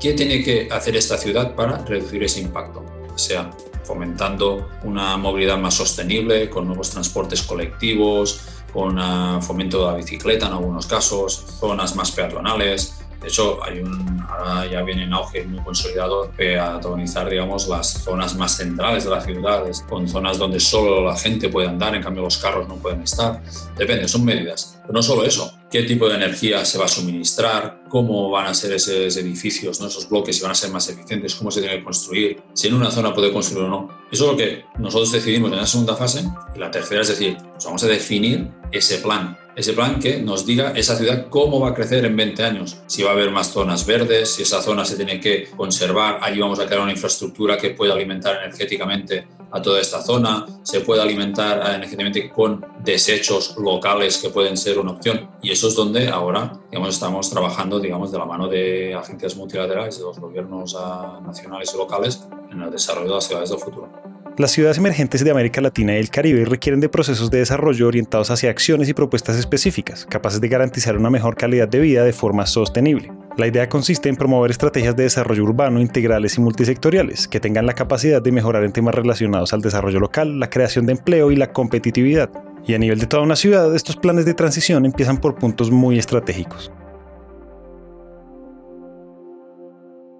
¿Qué 0.00 0.14
tiene 0.14 0.42
que 0.42 0.68
hacer 0.72 0.96
esta 0.96 1.16
ciudad 1.16 1.54
para 1.54 1.78
reducir 1.84 2.24
ese 2.24 2.40
impacto? 2.40 2.84
O 3.14 3.18
sea, 3.18 3.52
fomentando 3.84 4.68
una 4.82 5.16
movilidad 5.16 5.58
más 5.58 5.74
sostenible, 5.74 6.50
con 6.50 6.66
nuevos 6.66 6.90
transportes 6.90 7.44
colectivos, 7.44 8.40
con 8.72 8.98
ah, 8.98 9.38
fomento 9.40 9.78
de 9.78 9.92
la 9.92 9.96
bicicleta 9.98 10.48
en 10.48 10.54
algunos 10.54 10.88
casos, 10.88 11.44
zonas 11.60 11.94
más 11.94 12.10
peatonales, 12.10 13.03
de 13.24 13.30
hecho, 13.30 13.58
hay 13.64 13.78
un, 13.78 14.22
ahora 14.28 14.66
ya 14.70 14.82
viene 14.82 15.04
en 15.04 15.14
auge 15.14 15.44
muy 15.44 15.64
consolidado 15.64 16.30
peatonizar 16.36 17.30
digamos, 17.30 17.68
las 17.68 18.04
zonas 18.04 18.36
más 18.36 18.58
centrales 18.58 19.04
de 19.04 19.10
las 19.10 19.24
ciudades, 19.24 19.82
con 19.88 20.06
zonas 20.06 20.36
donde 20.36 20.60
solo 20.60 21.02
la 21.02 21.16
gente 21.16 21.48
puede 21.48 21.68
andar, 21.68 21.94
en 21.94 22.02
cambio 22.02 22.22
los 22.22 22.36
carros 22.36 22.68
no 22.68 22.74
pueden 22.76 23.00
estar. 23.00 23.42
Depende, 23.78 24.08
son 24.08 24.26
medidas. 24.26 24.78
Pero 24.82 24.92
no 24.92 25.02
solo 25.02 25.24
eso, 25.24 25.58
qué 25.70 25.84
tipo 25.84 26.06
de 26.06 26.16
energía 26.16 26.66
se 26.66 26.76
va 26.76 26.84
a 26.84 26.88
suministrar, 26.88 27.84
cómo 27.88 28.28
van 28.28 28.48
a 28.48 28.52
ser 28.52 28.74
esos 28.74 29.16
edificios, 29.16 29.80
¿no? 29.80 29.86
esos 29.86 30.06
bloques, 30.06 30.36
si 30.36 30.42
van 30.42 30.50
a 30.52 30.54
ser 30.54 30.70
más 30.70 30.86
eficientes, 30.90 31.34
cómo 31.34 31.50
se 31.50 31.62
tiene 31.62 31.78
que 31.78 31.84
construir, 31.84 32.42
si 32.52 32.68
en 32.68 32.74
una 32.74 32.90
zona 32.90 33.14
puede 33.14 33.32
construir 33.32 33.64
o 33.64 33.68
no. 33.70 33.88
Eso 34.12 34.26
es 34.26 34.30
lo 34.32 34.36
que 34.36 34.66
nosotros 34.78 35.12
decidimos 35.12 35.50
en 35.50 35.56
la 35.56 35.66
segunda 35.66 35.96
fase. 35.96 36.24
Y 36.54 36.58
la 36.58 36.70
tercera 36.70 37.00
es 37.00 37.08
decir, 37.08 37.38
pues 37.38 37.64
vamos 37.64 37.82
a 37.84 37.86
definir 37.86 38.50
ese 38.70 38.98
plan 38.98 39.38
ese 39.56 39.72
plan 39.72 39.98
que 39.98 40.20
nos 40.20 40.44
diga 40.44 40.72
esa 40.72 40.96
ciudad 40.96 41.28
cómo 41.28 41.60
va 41.60 41.70
a 41.70 41.74
crecer 41.74 42.04
en 42.04 42.16
20 42.16 42.42
años, 42.42 42.78
si 42.86 43.02
va 43.02 43.10
a 43.10 43.12
haber 43.12 43.30
más 43.30 43.52
zonas 43.52 43.86
verdes, 43.86 44.34
si 44.34 44.42
esa 44.42 44.60
zona 44.60 44.84
se 44.84 44.96
tiene 44.96 45.20
que 45.20 45.48
conservar, 45.56 46.18
allí 46.22 46.40
vamos 46.40 46.58
a 46.60 46.66
crear 46.66 46.82
una 46.82 46.92
infraestructura 46.92 47.56
que 47.56 47.70
pueda 47.70 47.94
alimentar 47.94 48.36
energéticamente 48.42 49.26
a 49.50 49.62
toda 49.62 49.80
esta 49.80 50.02
zona, 50.02 50.46
se 50.62 50.80
puede 50.80 51.00
alimentar 51.00 51.74
energéticamente 51.74 52.30
con 52.30 52.64
desechos 52.82 53.56
locales 53.56 54.18
que 54.18 54.30
pueden 54.30 54.56
ser 54.56 54.78
una 54.78 54.92
opción 54.92 55.30
y 55.42 55.52
eso 55.52 55.68
es 55.68 55.76
donde 55.76 56.08
ahora 56.08 56.60
digamos, 56.70 56.94
estamos 56.94 57.30
trabajando 57.30 57.78
digamos, 57.78 58.10
de 58.10 58.18
la 58.18 58.24
mano 58.24 58.48
de 58.48 58.94
agencias 58.94 59.36
multilaterales, 59.36 59.98
de 59.98 60.04
los 60.04 60.18
gobiernos 60.18 60.76
ah, 60.78 61.20
nacionales 61.24 61.72
y 61.72 61.78
locales 61.78 62.26
en 62.50 62.62
el 62.62 62.70
desarrollo 62.70 63.08
de 63.08 63.14
las 63.14 63.26
ciudades 63.26 63.50
del 63.50 63.58
futuro. 63.60 64.13
Las 64.36 64.50
ciudades 64.50 64.78
emergentes 64.78 65.22
de 65.22 65.30
América 65.30 65.60
Latina 65.60 65.94
y 65.94 66.00
el 66.00 66.10
Caribe 66.10 66.44
requieren 66.44 66.80
de 66.80 66.88
procesos 66.88 67.30
de 67.30 67.38
desarrollo 67.38 67.86
orientados 67.86 68.32
hacia 68.32 68.50
acciones 68.50 68.88
y 68.88 68.92
propuestas 68.92 69.36
específicas, 69.36 70.06
capaces 70.06 70.40
de 70.40 70.48
garantizar 70.48 70.96
una 70.96 71.08
mejor 71.08 71.36
calidad 71.36 71.68
de 71.68 71.78
vida 71.78 72.02
de 72.02 72.12
forma 72.12 72.44
sostenible. 72.44 73.12
La 73.36 73.46
idea 73.46 73.68
consiste 73.68 74.08
en 74.08 74.16
promover 74.16 74.50
estrategias 74.50 74.96
de 74.96 75.04
desarrollo 75.04 75.44
urbano 75.44 75.80
integrales 75.80 76.36
y 76.36 76.40
multisectoriales, 76.40 77.28
que 77.28 77.38
tengan 77.38 77.64
la 77.64 77.74
capacidad 77.74 78.20
de 78.20 78.32
mejorar 78.32 78.64
en 78.64 78.72
temas 78.72 78.96
relacionados 78.96 79.52
al 79.52 79.60
desarrollo 79.60 80.00
local, 80.00 80.40
la 80.40 80.50
creación 80.50 80.84
de 80.86 80.94
empleo 80.94 81.30
y 81.30 81.36
la 81.36 81.52
competitividad. 81.52 82.28
Y 82.66 82.74
a 82.74 82.78
nivel 82.78 82.98
de 82.98 83.06
toda 83.06 83.22
una 83.22 83.36
ciudad, 83.36 83.72
estos 83.72 83.94
planes 83.94 84.24
de 84.24 84.34
transición 84.34 84.84
empiezan 84.84 85.18
por 85.18 85.36
puntos 85.36 85.70
muy 85.70 85.96
estratégicos. 85.96 86.72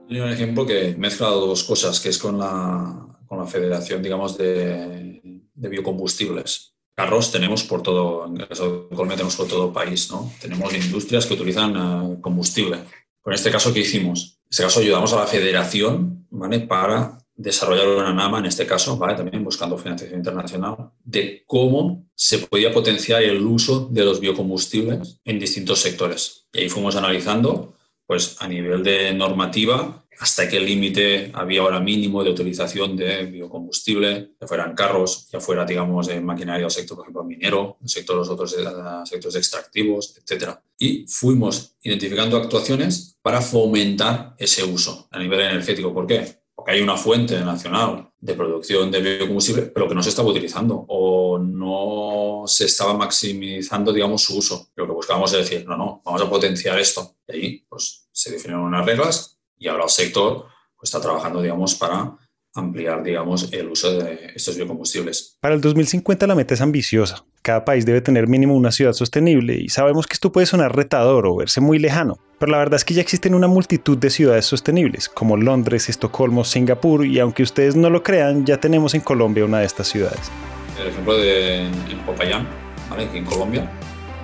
Hay 0.08 0.20
un 0.20 0.28
ejemplo 0.28 0.64
que 0.64 0.94
mezcla 0.96 1.26
dos 1.26 1.64
cosas, 1.64 1.98
que 1.98 2.10
es 2.10 2.18
con 2.18 2.38
la, 2.38 3.13
con 3.34 3.44
la 3.44 3.50
Federación, 3.50 4.02
digamos, 4.02 4.38
de, 4.38 5.42
biocombustibles. 5.54 6.74
Carros 6.94 7.32
tenemos 7.32 7.64
por 7.64 7.82
todo, 7.82 8.26
en 8.26 8.40
el 8.40 8.48
caso 8.48 8.86
de 8.88 8.94
Colombia 8.94 9.16
tenemos 9.16 9.36
por 9.36 9.48
todo 9.48 9.66
el 9.66 9.72
país, 9.72 10.10
¿no? 10.10 10.32
Tenemos 10.40 10.72
industrias 10.72 11.26
que 11.26 11.34
utilizan 11.34 11.74
eh, 11.76 12.20
combustible. 12.20 12.78
En 13.26 13.32
este 13.32 13.50
caso, 13.50 13.72
¿qué 13.72 13.80
hicimos? 13.80 14.38
En 14.44 14.48
este 14.50 14.62
caso 14.62 14.80
ayudamos 14.80 15.12
a 15.12 15.16
la 15.16 15.26
federación, 15.26 16.26
¿vale? 16.30 16.60
Para 16.60 17.18
desarrollar 17.34 17.88
una 17.88 18.12
NAMA, 18.12 18.38
en 18.38 18.46
este 18.46 18.66
caso, 18.66 18.96
¿vale? 18.96 19.16
También 19.16 19.42
buscando 19.42 19.76
financiación 19.76 20.20
internacional, 20.20 20.90
de 21.02 21.42
cómo 21.46 22.06
se 22.14 22.38
podía 22.38 22.72
potenciar 22.72 23.22
el 23.24 23.44
uso 23.44 23.88
de 23.90 24.04
los 24.04 24.20
biocombustibles 24.20 25.20
en 25.24 25.40
distintos 25.40 25.80
sectores. 25.80 26.46
Y 26.52 26.60
ahí 26.60 26.68
fuimos 26.68 26.94
analizando, 26.94 27.74
pues 28.06 28.36
a 28.40 28.46
nivel 28.46 28.84
de 28.84 29.12
normativa, 29.14 30.03
hasta 30.18 30.48
qué 30.48 30.60
límite 30.60 31.30
había 31.34 31.62
ahora 31.62 31.80
mínimo 31.80 32.22
de 32.22 32.30
utilización 32.30 32.96
de 32.96 33.24
biocombustible, 33.26 34.32
ya 34.40 34.46
fueran 34.46 34.74
carros, 34.74 35.28
ya 35.30 35.40
fuera, 35.40 35.64
digamos, 35.64 36.06
de 36.06 36.20
maquinaria 36.20 36.66
o 36.66 36.70
sector, 36.70 36.96
por 36.96 37.04
ejemplo, 37.04 37.24
minero, 37.24 37.78
el 37.82 37.88
sector 37.88 38.16
los 38.16 38.28
otros 38.28 38.54
eh, 38.54 38.64
sectores 39.04 39.36
extractivos, 39.36 40.16
etc. 40.16 40.50
Y 40.78 41.06
fuimos 41.08 41.76
identificando 41.82 42.36
actuaciones 42.36 43.18
para 43.22 43.40
fomentar 43.40 44.34
ese 44.38 44.64
uso 44.64 45.08
a 45.10 45.18
nivel 45.18 45.40
energético. 45.40 45.92
¿Por 45.92 46.06
qué? 46.06 46.42
Porque 46.54 46.72
hay 46.72 46.80
una 46.80 46.96
fuente 46.96 47.38
nacional 47.40 48.10
de 48.18 48.34
producción 48.34 48.90
de 48.90 49.00
biocombustible, 49.00 49.62
pero 49.62 49.88
que 49.88 49.94
no 49.94 50.02
se 50.02 50.08
estaba 50.08 50.28
utilizando 50.28 50.84
o 50.88 51.38
no 51.38 52.44
se 52.46 52.66
estaba 52.66 52.94
maximizando, 52.94 53.92
digamos, 53.92 54.22
su 54.22 54.38
uso. 54.38 54.68
Lo 54.76 54.86
que 54.86 54.92
buscábamos 54.92 55.32
es 55.32 55.38
decir, 55.38 55.66
no, 55.66 55.76
no, 55.76 56.02
vamos 56.04 56.22
a 56.22 56.30
potenciar 56.30 56.78
esto. 56.78 57.16
Y 57.28 57.32
ahí 57.32 57.66
pues, 57.68 58.08
se 58.12 58.32
definieron 58.32 58.64
unas 58.64 58.86
reglas 58.86 59.33
y 59.64 59.68
ahora 59.68 59.84
el 59.84 59.90
sector 59.90 60.44
pues, 60.76 60.88
está 60.88 61.00
trabajando, 61.00 61.40
digamos, 61.40 61.74
para 61.74 62.12
ampliar, 62.54 63.02
digamos, 63.02 63.50
el 63.50 63.68
uso 63.68 63.98
de 63.98 64.30
estos 64.34 64.56
biocombustibles. 64.56 65.38
Para 65.40 65.54
el 65.54 65.60
2050 65.60 66.26
la 66.26 66.34
meta 66.34 66.54
es 66.54 66.60
ambiciosa. 66.60 67.24
Cada 67.42 67.64
país 67.64 67.84
debe 67.86 68.02
tener 68.02 68.28
mínimo 68.28 68.54
una 68.54 68.70
ciudad 68.70 68.92
sostenible 68.92 69.54
y 69.54 69.70
sabemos 69.70 70.06
que 70.06 70.12
esto 70.12 70.30
puede 70.30 70.46
sonar 70.46 70.76
retador 70.76 71.26
o 71.26 71.34
verse 71.34 71.60
muy 71.62 71.78
lejano, 71.78 72.18
pero 72.38 72.52
la 72.52 72.58
verdad 72.58 72.76
es 72.76 72.84
que 72.84 72.94
ya 72.94 73.00
existen 73.00 73.34
una 73.34 73.48
multitud 73.48 73.96
de 73.96 74.10
ciudades 74.10 74.44
sostenibles, 74.44 75.08
como 75.08 75.36
Londres, 75.36 75.88
Estocolmo, 75.88 76.44
Singapur 76.44 77.06
y 77.06 77.18
aunque 77.18 77.42
ustedes 77.42 77.74
no 77.74 77.88
lo 77.88 78.02
crean, 78.02 78.44
ya 78.44 78.60
tenemos 78.60 78.94
en 78.94 79.00
Colombia 79.00 79.46
una 79.46 79.60
de 79.60 79.66
estas 79.66 79.88
ciudades. 79.88 80.30
El 80.78 80.88
ejemplo 80.88 81.16
de 81.16 81.70
Popayán, 82.04 82.46
¿vale? 82.90 83.06
aquí 83.06 83.18
en 83.18 83.24
Colombia, 83.24 83.68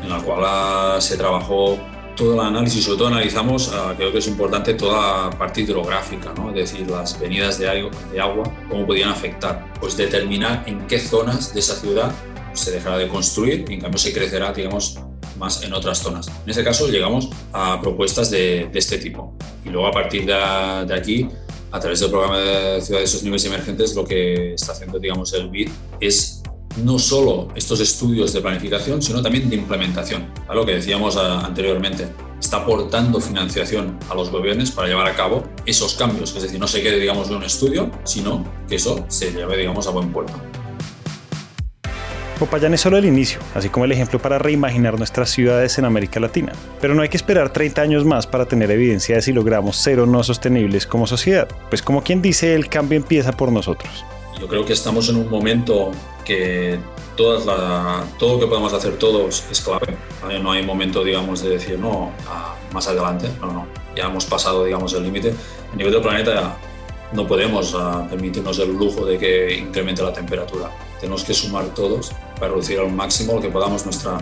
en 0.03 0.09
la 0.11 0.21
cual 0.21 1.03
se 1.03 1.17
trabajó 1.17 1.79
todo 2.21 2.35
el 2.35 2.41
análisis, 2.41 2.85
sobre 2.85 2.99
todo 2.99 3.09
analizamos, 3.09 3.71
ah, 3.73 3.95
creo 3.97 4.13
que 4.13 4.19
es 4.19 4.27
importante 4.27 4.75
toda 4.75 5.31
la 5.31 5.39
parte 5.39 5.63
hidrográfica, 5.63 6.35
¿no? 6.35 6.51
es 6.51 6.55
decir, 6.71 6.89
las 6.91 7.19
venidas 7.19 7.59
de 7.59 7.67
agua, 7.67 7.91
de 8.13 8.21
agua, 8.21 8.45
cómo 8.69 8.87
podían 8.87 9.09
afectar. 9.09 9.73
Pues 9.81 9.97
determinar 9.97 10.63
en 10.67 10.87
qué 10.87 10.99
zonas 10.99 11.55
de 11.55 11.61
esa 11.61 11.77
ciudad 11.77 12.13
se 12.53 12.73
dejará 12.73 12.99
de 12.99 13.09
construir 13.09 13.65
y 13.71 13.75
en 13.75 13.81
cambio 13.81 13.99
se 13.99 14.13
crecerá, 14.13 14.53
digamos, 14.53 15.01
más 15.39 15.63
en 15.63 15.73
otras 15.73 16.01
zonas. 16.01 16.29
En 16.29 16.51
este 16.51 16.63
caso 16.63 16.89
llegamos 16.89 17.31
a 17.55 17.81
propuestas 17.81 18.31
de, 18.31 18.69
de 18.71 18.79
este 18.79 18.99
tipo. 18.99 19.35
Y 19.65 19.71
luego 19.71 19.87
a 19.87 19.93
partir 19.93 20.27
de, 20.27 20.35
de, 20.87 20.95
aquí, 20.95 21.27
a 21.73 21.81
través 21.81 22.01
del 22.01 22.11
programa 22.11 22.39
de 22.39 22.83
ciudades 22.83 23.09
sostenibles 23.09 23.45
y 23.45 23.47
emergentes, 23.47 23.95
lo 23.95 24.05
que 24.05 24.53
está 24.53 24.73
haciendo, 24.73 24.99
digamos, 24.99 25.33
el 25.33 25.49
BID 25.49 25.71
es 26.01 26.40
no 26.79 26.99
solo 26.99 27.49
estos 27.55 27.81
estudios 27.81 28.33
de 28.33 28.41
planificación, 28.41 29.03
sino 29.03 29.23
también 29.23 29.49
de 29.49 29.57
implementación, 29.57 30.33
a 30.49 30.55
lo 30.55 30.65
que 30.65 30.75
decíamos 30.75 31.17
ah, 31.17 31.45
anteriormente. 31.45 32.09
Está 32.41 32.59
aportando 32.59 33.21
financiación 33.21 33.99
a 34.09 34.15
los 34.15 34.31
gobiernos 34.31 34.71
para 34.71 34.89
llevar 34.89 35.07
a 35.07 35.15
cabo 35.15 35.43
esos 35.67 35.95
cambios, 35.95 36.35
es 36.35 36.43
decir, 36.43 36.59
no 36.59 36.67
se 36.67 36.83
quede, 36.83 36.99
digamos, 36.99 37.29
de 37.29 37.37
un 37.37 37.43
estudio, 37.43 37.91
sino 38.05 38.45
que 38.69 38.77
eso 38.77 39.05
se 39.09 39.31
lleve, 39.33 39.59
digamos, 39.59 39.87
a 39.87 39.91
buen 39.91 40.11
puerto. 40.11 40.33
Popayán 42.39 42.73
es 42.73 42.81
solo 42.81 42.97
el 42.97 43.05
inicio, 43.05 43.39
así 43.55 43.69
como 43.69 43.85
el 43.85 43.93
ejemplo 43.93 44.19
para 44.19 44.39
reimaginar 44.39 44.97
nuestras 44.97 45.29
ciudades 45.29 45.79
en 45.79 45.85
América 45.85 46.21
Latina. 46.21 46.55
Pero 46.81 46.95
no 46.95 47.03
hay 47.03 47.11
que 47.11 47.19
esperar 47.19 47.53
30 47.53 47.83
años 47.83 48.07
más 48.07 48.27
para 48.27 48.47
tener 48.47 48.71
evidencia 48.71 49.17
de 49.17 49.21
si 49.21 49.35
logramos 49.35 49.77
ser 49.77 50.01
o 50.01 50.07
no 50.07 50.23
sostenibles 50.25 50.87
como 50.87 51.07
sociedad, 51.07 51.49
pues 51.69 51.83
como 51.83 52.03
quien 52.03 52.23
dice, 52.23 52.55
el 52.55 52.71
cambio 52.71 52.97
empieza 52.97 53.33
por 53.33 53.53
nosotros. 53.53 54.07
Yo 54.41 54.49
creo 54.49 54.65
que 54.65 54.73
estamos 54.73 55.09
en 55.11 55.17
un 55.17 55.29
momento 55.29 55.91
que 56.25 56.79
todas 57.17 57.45
todo 58.19 58.35
lo 58.35 58.41
que 58.41 58.47
podemos 58.47 58.73
hacer 58.73 58.97
todos 58.97 59.45
es 59.51 59.61
clave. 59.61 59.97
No 60.43 60.53
hay 60.53 60.65
momento, 60.65 61.05
digamos, 61.05 61.43
de 61.43 61.51
decir, 61.51 61.79
no, 61.79 62.11
más 62.73 62.89
adelante. 62.89 63.29
No, 63.41 63.53
no. 63.53 63.67
Ya 63.95 64.07
hemos 64.07 64.25
pasado, 64.25 64.65
digamos, 64.65 64.95
el 64.95 65.03
límite. 65.03 65.35
A 65.73 65.77
nivel 65.77 65.93
del 65.93 66.03
planeta 66.03 66.57
no 67.13 67.27
podemos 67.27 67.77
permitirnos 68.09 68.59
el 68.61 68.73
lujo 68.73 69.05
de 69.05 69.19
que 69.19 69.59
incremente 69.59 70.03
la 70.03 70.13
temperatura. 70.13 70.71
Tenemos 70.99 71.23
que 71.25 71.35
sumar 71.35 71.67
todos 71.75 72.13
para 72.37 72.49
reducir 72.53 72.79
al 72.79 72.91
máximo 72.91 73.35
lo 73.35 73.41
que 73.43 73.49
podamos 73.49 73.85
nuestra, 73.85 74.19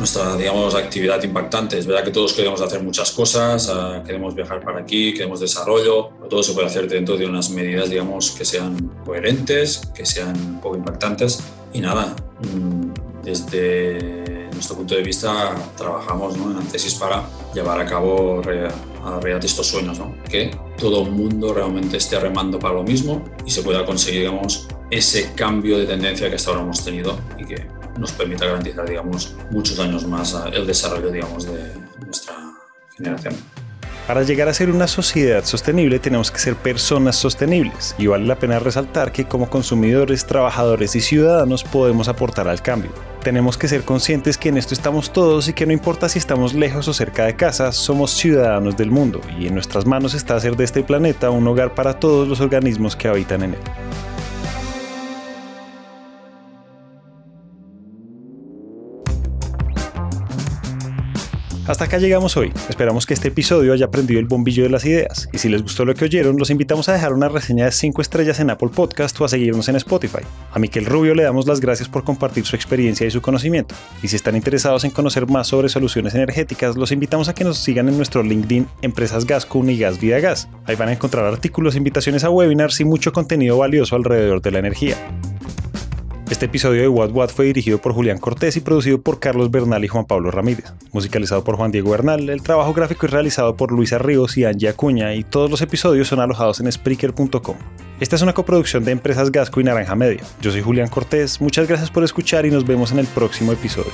nuestra 0.00 0.34
digamos, 0.34 0.74
actividad 0.74 1.22
impactante. 1.22 1.78
Es 1.78 1.86
verdad 1.86 2.02
que 2.04 2.10
todos 2.10 2.32
queremos 2.32 2.60
hacer 2.62 2.82
muchas 2.82 3.12
cosas, 3.12 3.70
queremos 4.04 4.34
viajar 4.34 4.64
para 4.64 4.80
aquí, 4.80 5.12
queremos 5.12 5.40
desarrollo, 5.40 6.10
pero 6.16 6.28
todo 6.28 6.42
se 6.42 6.54
puede 6.54 6.66
hacer 6.66 6.88
dentro 6.88 7.16
de 7.16 7.26
unas 7.26 7.50
medidas, 7.50 7.90
digamos, 7.90 8.30
que 8.30 8.44
sean 8.44 8.76
coherentes, 9.04 9.82
que 9.94 10.06
sean 10.06 10.58
poco 10.60 10.76
impactantes. 10.76 11.40
Y 11.74 11.80
nada, 11.80 12.16
mm, 12.40 13.22
desde 13.22 14.48
nuestro 14.52 14.76
punto 14.76 14.94
de 14.94 15.02
vista 15.02 15.54
trabajamos 15.76 16.36
¿no? 16.36 16.58
en 16.58 16.66
tesis 16.66 16.94
para 16.94 17.28
llevar 17.54 17.80
a 17.80 17.86
cabo 17.86 18.40
a 18.40 19.20
realidad 19.20 19.44
estos 19.44 19.66
sueños, 19.66 19.98
¿no? 19.98 20.14
que 20.28 20.50
todo 20.78 21.04
el 21.04 21.10
mundo 21.10 21.52
realmente 21.52 21.98
esté 21.98 22.18
remando 22.18 22.58
para 22.58 22.74
lo 22.74 22.82
mismo 22.82 23.22
y 23.44 23.50
se 23.50 23.62
pueda 23.62 23.84
conseguir 23.84 24.22
digamos, 24.22 24.66
ese 24.90 25.32
cambio 25.34 25.78
de 25.78 25.86
tendencia 25.86 26.28
que 26.28 26.36
hasta 26.36 26.50
ahora 26.50 26.62
hemos 26.62 26.84
tenido 26.84 27.18
y 27.38 27.44
que 27.44 27.79
nos 27.98 28.12
permita 28.12 28.46
garantizar, 28.46 28.88
digamos, 28.88 29.36
muchos 29.50 29.78
años 29.78 30.06
más 30.06 30.36
el 30.52 30.66
desarrollo, 30.66 31.10
digamos, 31.10 31.44
de 31.44 31.72
nuestra 32.04 32.34
generación. 32.96 33.34
Para 34.10 34.24
llegar 34.24 34.48
a 34.48 34.54
ser 34.54 34.70
una 34.70 34.88
sociedad 34.88 35.44
sostenible 35.44 36.00
tenemos 36.00 36.32
que 36.32 36.40
ser 36.40 36.56
personas 36.56 37.14
sostenibles 37.14 37.94
y 37.96 38.08
vale 38.08 38.26
la 38.26 38.34
pena 38.34 38.58
resaltar 38.58 39.12
que 39.12 39.26
como 39.26 39.48
consumidores, 39.48 40.26
trabajadores 40.26 40.96
y 40.96 41.00
ciudadanos 41.00 41.62
podemos 41.62 42.08
aportar 42.08 42.48
al 42.48 42.60
cambio. 42.60 42.90
Tenemos 43.22 43.56
que 43.56 43.68
ser 43.68 43.82
conscientes 43.82 44.36
que 44.36 44.48
en 44.48 44.56
esto 44.56 44.74
estamos 44.74 45.12
todos 45.12 45.46
y 45.46 45.52
que 45.52 45.64
no 45.64 45.72
importa 45.72 46.08
si 46.08 46.18
estamos 46.18 46.54
lejos 46.54 46.88
o 46.88 46.92
cerca 46.92 47.24
de 47.24 47.36
casa, 47.36 47.70
somos 47.70 48.10
ciudadanos 48.10 48.76
del 48.76 48.90
mundo 48.90 49.20
y 49.38 49.46
en 49.46 49.54
nuestras 49.54 49.86
manos 49.86 50.14
está 50.14 50.34
hacer 50.34 50.56
de 50.56 50.64
este 50.64 50.82
planeta 50.82 51.30
un 51.30 51.46
hogar 51.46 51.74
para 51.74 52.00
todos 52.00 52.26
los 52.26 52.40
organismos 52.40 52.96
que 52.96 53.06
habitan 53.06 53.44
en 53.44 53.54
él. 53.54 53.60
Hasta 61.70 61.84
acá 61.84 61.98
llegamos 61.98 62.36
hoy. 62.36 62.52
Esperamos 62.68 63.06
que 63.06 63.14
este 63.14 63.28
episodio 63.28 63.72
haya 63.72 63.92
prendido 63.92 64.18
el 64.18 64.26
bombillo 64.26 64.64
de 64.64 64.70
las 64.70 64.84
ideas. 64.84 65.28
Y 65.32 65.38
si 65.38 65.48
les 65.48 65.62
gustó 65.62 65.84
lo 65.84 65.94
que 65.94 66.04
oyeron, 66.04 66.36
los 66.36 66.50
invitamos 66.50 66.88
a 66.88 66.94
dejar 66.94 67.12
una 67.12 67.28
reseña 67.28 67.66
de 67.66 67.70
5 67.70 68.02
estrellas 68.02 68.40
en 68.40 68.50
Apple 68.50 68.70
Podcast 68.74 69.20
o 69.20 69.24
a 69.24 69.28
seguirnos 69.28 69.68
en 69.68 69.76
Spotify. 69.76 70.18
A 70.50 70.58
Miquel 70.58 70.84
Rubio 70.84 71.14
le 71.14 71.22
damos 71.22 71.46
las 71.46 71.60
gracias 71.60 71.88
por 71.88 72.02
compartir 72.02 72.44
su 72.44 72.56
experiencia 72.56 73.06
y 73.06 73.12
su 73.12 73.22
conocimiento. 73.22 73.76
Y 74.02 74.08
si 74.08 74.16
están 74.16 74.34
interesados 74.34 74.82
en 74.82 74.90
conocer 74.90 75.28
más 75.28 75.46
sobre 75.46 75.68
soluciones 75.68 76.12
energéticas, 76.16 76.74
los 76.74 76.90
invitamos 76.90 77.28
a 77.28 77.34
que 77.34 77.44
nos 77.44 77.58
sigan 77.58 77.88
en 77.88 77.96
nuestro 77.96 78.24
LinkedIn 78.24 78.66
Empresas 78.82 79.24
Gascun 79.24 79.70
y 79.70 79.78
Gas 79.78 80.00
Vida 80.00 80.18
Gas. 80.18 80.48
Ahí 80.64 80.74
van 80.74 80.88
a 80.88 80.92
encontrar 80.94 81.24
artículos, 81.24 81.76
invitaciones 81.76 82.24
a 82.24 82.30
webinars 82.30 82.80
y 82.80 82.84
mucho 82.84 83.12
contenido 83.12 83.56
valioso 83.58 83.94
alrededor 83.94 84.42
de 84.42 84.50
la 84.50 84.58
energía. 84.58 84.96
Este 86.30 86.46
episodio 86.46 86.82
de 86.82 86.88
What 86.88 87.10
What 87.10 87.30
fue 87.30 87.46
dirigido 87.46 87.78
por 87.78 87.92
Julián 87.92 88.18
Cortés 88.18 88.56
y 88.56 88.60
producido 88.60 89.02
por 89.02 89.18
Carlos 89.18 89.50
Bernal 89.50 89.84
y 89.84 89.88
Juan 89.88 90.04
Pablo 90.04 90.30
Ramírez. 90.30 90.72
Musicalizado 90.92 91.42
por 91.42 91.56
Juan 91.56 91.72
Diego 91.72 91.90
Bernal, 91.90 92.30
el 92.30 92.40
trabajo 92.40 92.72
gráfico 92.72 93.06
es 93.06 93.12
realizado 93.12 93.56
por 93.56 93.72
Luisa 93.72 93.98
Ríos 93.98 94.36
y 94.36 94.44
Angie 94.44 94.68
Acuña 94.68 95.12
y 95.14 95.24
todos 95.24 95.50
los 95.50 95.60
episodios 95.60 96.06
son 96.06 96.20
alojados 96.20 96.60
en 96.60 96.70
Spreaker.com. 96.70 97.56
Esta 97.98 98.14
es 98.14 98.22
una 98.22 98.32
coproducción 98.32 98.84
de 98.84 98.92
Empresas 98.92 99.32
Gasco 99.32 99.60
y 99.60 99.64
Naranja 99.64 99.96
Media. 99.96 100.22
Yo 100.40 100.52
soy 100.52 100.62
Julián 100.62 100.88
Cortés, 100.88 101.40
muchas 101.40 101.66
gracias 101.66 101.90
por 101.90 102.04
escuchar 102.04 102.46
y 102.46 102.52
nos 102.52 102.64
vemos 102.64 102.92
en 102.92 103.00
el 103.00 103.06
próximo 103.08 103.50
episodio. 103.50 103.90